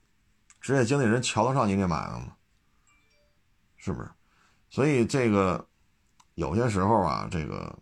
[0.62, 2.38] 职业经理人瞧得上你这买卖吗？
[3.76, 4.10] 是不是？
[4.70, 5.68] 所以这个。
[6.42, 7.78] 有些时候啊，这个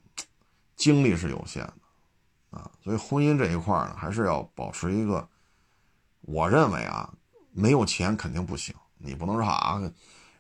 [0.76, 5.26] 精力是有限的啊，所以婚姻这一块呢，还是要保持一个。
[6.24, 7.10] 我认为啊，
[7.54, 9.82] 没有钱肯定不行，你不能说啊，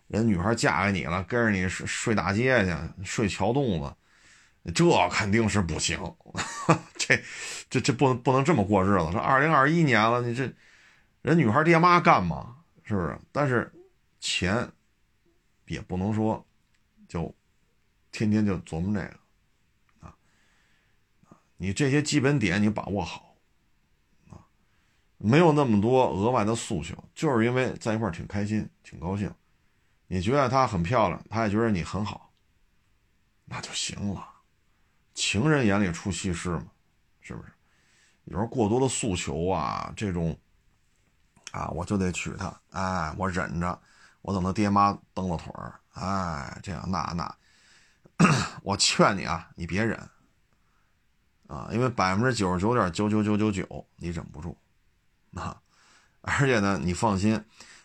[0.08, 5.98] 人女孩嫁给你了，跟着你睡睡大街去，睡桥洞子，这肯定是不行，
[6.98, 7.24] 这
[7.70, 9.12] 这这不能不能这么过日子。
[9.14, 10.54] 说二零二一年了，你这
[11.22, 12.58] 人女孩爹妈干嘛？
[12.84, 13.18] 是不是？
[13.32, 13.72] 但是
[14.20, 14.70] 钱
[15.68, 16.46] 也不能说
[17.08, 17.34] 就
[18.20, 19.20] 天天就琢磨这个
[20.06, 20.14] 啊
[21.56, 23.36] 你这些基本点你把握好
[24.30, 24.44] 啊，
[25.18, 29.34] 没有那么多额外的诉求，就是因为在一块挺开心、挺高兴。
[30.08, 32.34] 你觉得她很漂亮，她也觉得你很好，
[33.46, 34.28] 那就行了。
[35.14, 36.66] 情人眼里出西施嘛，
[37.22, 37.50] 是不是？
[38.26, 40.38] 有时候过多的诉求啊，这种
[41.52, 43.82] 啊，我就得娶她，哎，我忍着，
[44.22, 47.36] 我等他爹妈蹬了腿儿，哎，这样那那，
[48.64, 49.98] 我劝你啊，你别忍
[51.48, 54.56] 啊，因为百分之九十九点九九九九九你忍不住
[55.34, 55.60] 啊，
[56.22, 57.44] 而且呢，你放心，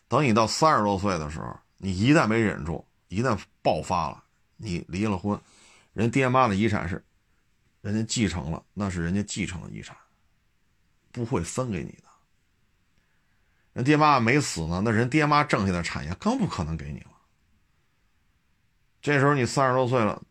[0.09, 4.23] 等你到三十多岁的时候，你一旦没忍住，一旦爆发了，
[4.57, 5.41] 你离了婚，
[5.93, 7.05] 人爹妈的遗产是。
[7.81, 9.95] 人家继承了，那是人家继承的遗产，
[11.13, 12.05] 不会分给你的。
[13.75, 17.11] 人爹妈没死呢，那人爹妈挣下的产业更不可能给你了。
[19.05, 20.23] 这时候你三十多岁了，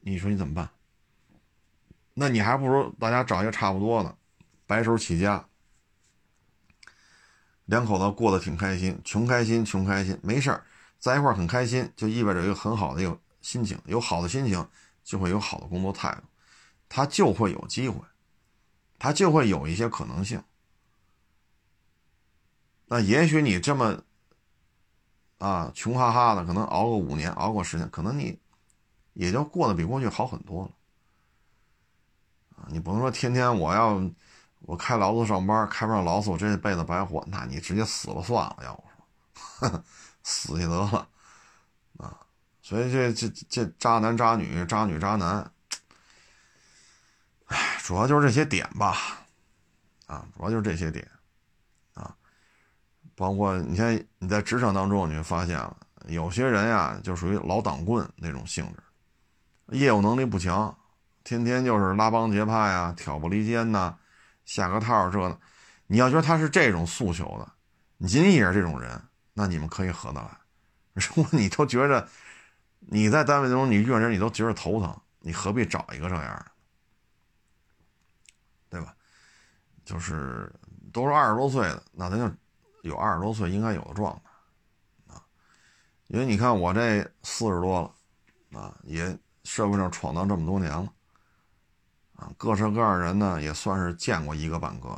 [0.00, 0.68] 你说你怎么办？
[2.14, 4.18] 那你还不如大家找一个差不多的，
[4.66, 5.46] 白手起家，
[7.66, 10.64] 两口子过得挺开心，穷开心，穷开心，没事儿，
[10.98, 14.68] 在一块儿很开心，就意味着一个很好的一个心情，有好的心情。
[15.04, 16.22] 就会有好的工作态度，
[16.86, 18.04] 他就会有机会，
[18.98, 20.42] 他就会有一些可能性。
[22.86, 24.02] 那也许你这么
[25.38, 28.38] 啊穷哈哈的，可能熬个五年，熬个十年，可能你
[29.14, 30.70] 也就过得比过去好很多了。
[32.56, 34.00] 啊，你不能说天天我要
[34.60, 37.24] 我开劳斯上班，开不上劳斯，我这辈子白活。
[37.28, 38.84] 那你直接死了算了，要我
[39.68, 39.84] 说，
[40.22, 41.08] 死去得了。
[41.98, 42.18] 啊
[42.60, 45.50] 所以这这这渣男渣女渣女渣男，
[47.46, 49.24] 哎，主要就是这些点吧，
[50.06, 51.10] 啊，主要就是这些点，
[53.18, 60.74] 包括你像你在职场当中，你会发现了有些人呀，就属于老党棍那种性质，业务能力不强，
[61.24, 63.94] 天天就是拉帮结派呀，挑拨离间呐，
[64.44, 65.38] 下个套这的，
[65.88, 67.52] 你要觉得他是这种诉求的，
[67.96, 69.02] 你也是这种人，
[69.34, 70.30] 那你们可以合得来。
[70.94, 72.08] 如果你都觉着。
[72.90, 76.46] 你在单位中，你遇人你都觉得头疼，你何必找一个这样的，
[78.70, 78.94] 对吧？
[79.84, 80.50] 就是
[80.90, 82.30] 都是二十多岁的，那咱就
[82.88, 85.22] 有二十多岁应该有的状态啊。
[86.08, 90.92] 因为你看我这四十多了啊，也社会上闯荡这么多年了
[92.16, 94.88] 啊，各式各样人呢也算是见过一个半个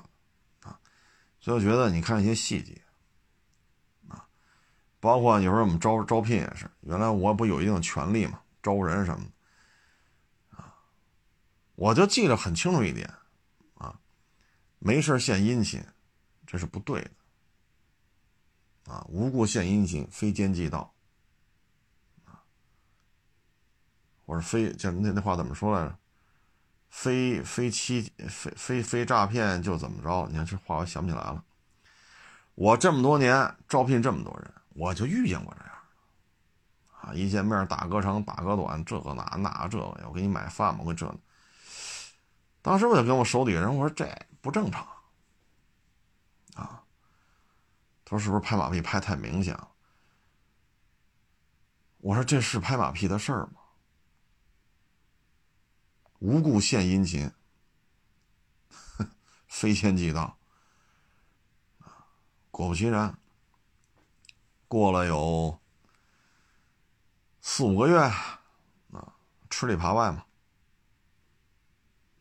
[0.62, 0.78] 啊，
[1.40, 2.80] 所以我觉得你看一些细节。
[5.02, 9.24] 包括有时候我们招招聘也是，原来我不有一定的权利嘛，招人什么
[10.50, 10.74] 的，啊，
[11.74, 13.10] 我就记得很清楚一点，
[13.76, 13.98] 啊，
[14.78, 15.82] 没事献殷勤，
[16.46, 17.10] 这是不对的，
[18.90, 20.92] 啊，无故献殷勤，非奸即盗，
[22.24, 22.42] 啊，
[24.26, 25.96] 或者非叫那那话怎么说来着？
[26.88, 30.26] 非非欺非非非诈骗就怎么着？
[30.28, 31.44] 你看这话我想不起来了。
[32.56, 34.52] 我这么多年招聘这么多人。
[34.74, 35.74] 我就遇见过这样，
[37.00, 41.12] 啊，一见面打个长打个短，这个那那这个，我给你买饭嘛，我这，
[42.62, 44.08] 当时我就跟我手底下人我说这
[44.40, 44.86] 不正常，
[48.10, 49.70] 说是不是拍马屁拍太明显了？
[51.98, 53.60] 我说这是拍马屁的事儿吗？
[56.18, 57.30] 无故献殷勤，
[59.46, 60.36] 非奸即盗，
[62.50, 63.16] 果不其然。
[64.66, 65.60] 过了有
[67.40, 69.14] 四五个月，啊，
[69.48, 70.24] 吃里扒外嘛，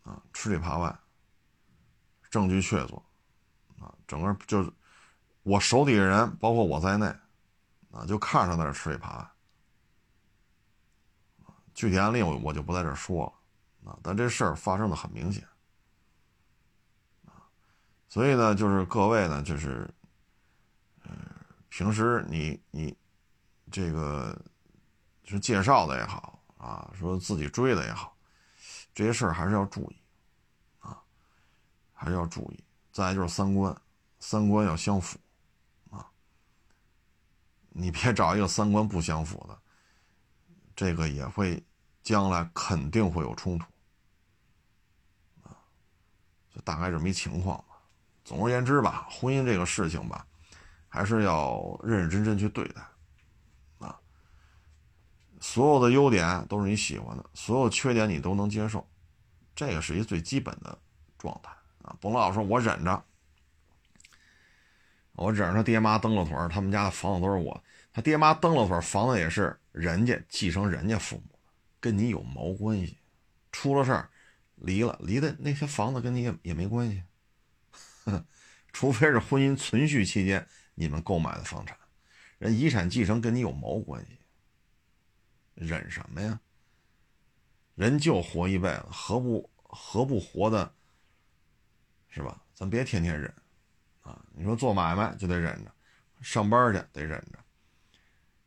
[0.03, 0.99] 啊，吃里扒外，
[2.29, 3.03] 证据确凿，
[3.79, 4.71] 啊，整个就是
[5.43, 7.05] 我手底下人，包括我在内，
[7.91, 9.27] 啊，就看上在这吃里扒外，
[11.73, 13.25] 具体案例我我就不在这说
[13.83, 15.47] 了，啊，但这事儿发生的很明显，
[17.25, 17.47] 啊，
[18.07, 19.89] 所以呢，就是各位呢，就是。
[21.71, 22.97] 平时你你
[23.71, 24.35] 这个
[25.23, 28.17] 是介绍的也好啊，说自己追的也好，
[28.93, 29.95] 这些事儿还是要注意
[30.79, 30.99] 啊，
[31.93, 32.63] 还是要注意。
[32.91, 33.73] 再就是三观，
[34.19, 35.19] 三观要相符，
[37.69, 39.57] 你别找一个三观不相符的，
[40.75, 41.63] 这个也会
[42.03, 43.65] 将来肯定会有冲突
[45.43, 45.55] 啊，
[46.53, 47.81] 就大概这么一情况吧。
[48.23, 50.25] 总而言之吧，婚姻这个事情吧。
[50.91, 52.81] 还是要认认真真去对待，
[53.77, 53.95] 啊，
[55.39, 58.83] 所有的优点都是你喜欢的，所有缺点你都能接受，
[59.53, 60.75] 这个是一最基本的
[61.15, 61.51] 状态
[61.83, 61.95] 啊！
[62.01, 63.05] 甭老说我忍着，
[65.19, 71.39] 我忍着他爹妈蹬了腿他们家的房子都是我，他爹妈蹬了腿房子也是人家继承人家父母的，
[71.79, 72.97] 跟你有毛关系？
[73.51, 74.09] 出了事儿，
[74.55, 77.03] 离了，离的那些房子跟你也也没关系，
[78.71, 81.77] 除非是婚姻存续期间你们购买的房产，
[82.37, 84.17] 人遗产继承跟你有毛关系？
[85.55, 86.39] 忍什么呀？
[87.75, 90.73] 人就活一辈子，何不何不活的，
[92.07, 92.41] 是吧？
[92.53, 93.33] 咱别天天忍
[94.09, 94.19] 啊！
[94.33, 95.71] 你说做买卖就得忍着，
[96.21, 97.37] 上班去得忍着，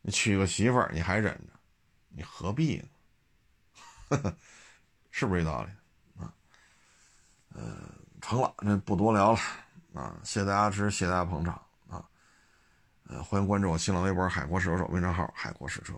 [0.01, 1.53] 你娶个媳妇儿你还忍着，
[2.09, 2.89] 你何必呢？
[5.11, 5.71] 是不是这道理
[6.21, 6.35] 啊？
[7.51, 7.89] 呃，
[8.21, 9.39] 成了，那不多聊了
[9.95, 10.19] 啊！
[10.25, 11.55] 谢谢大家支持，谢谢大家捧场
[11.89, 12.05] 啊！
[13.05, 15.95] 呃，欢迎关注我新浪微博“海阔试车手”微信号“海阔试车”。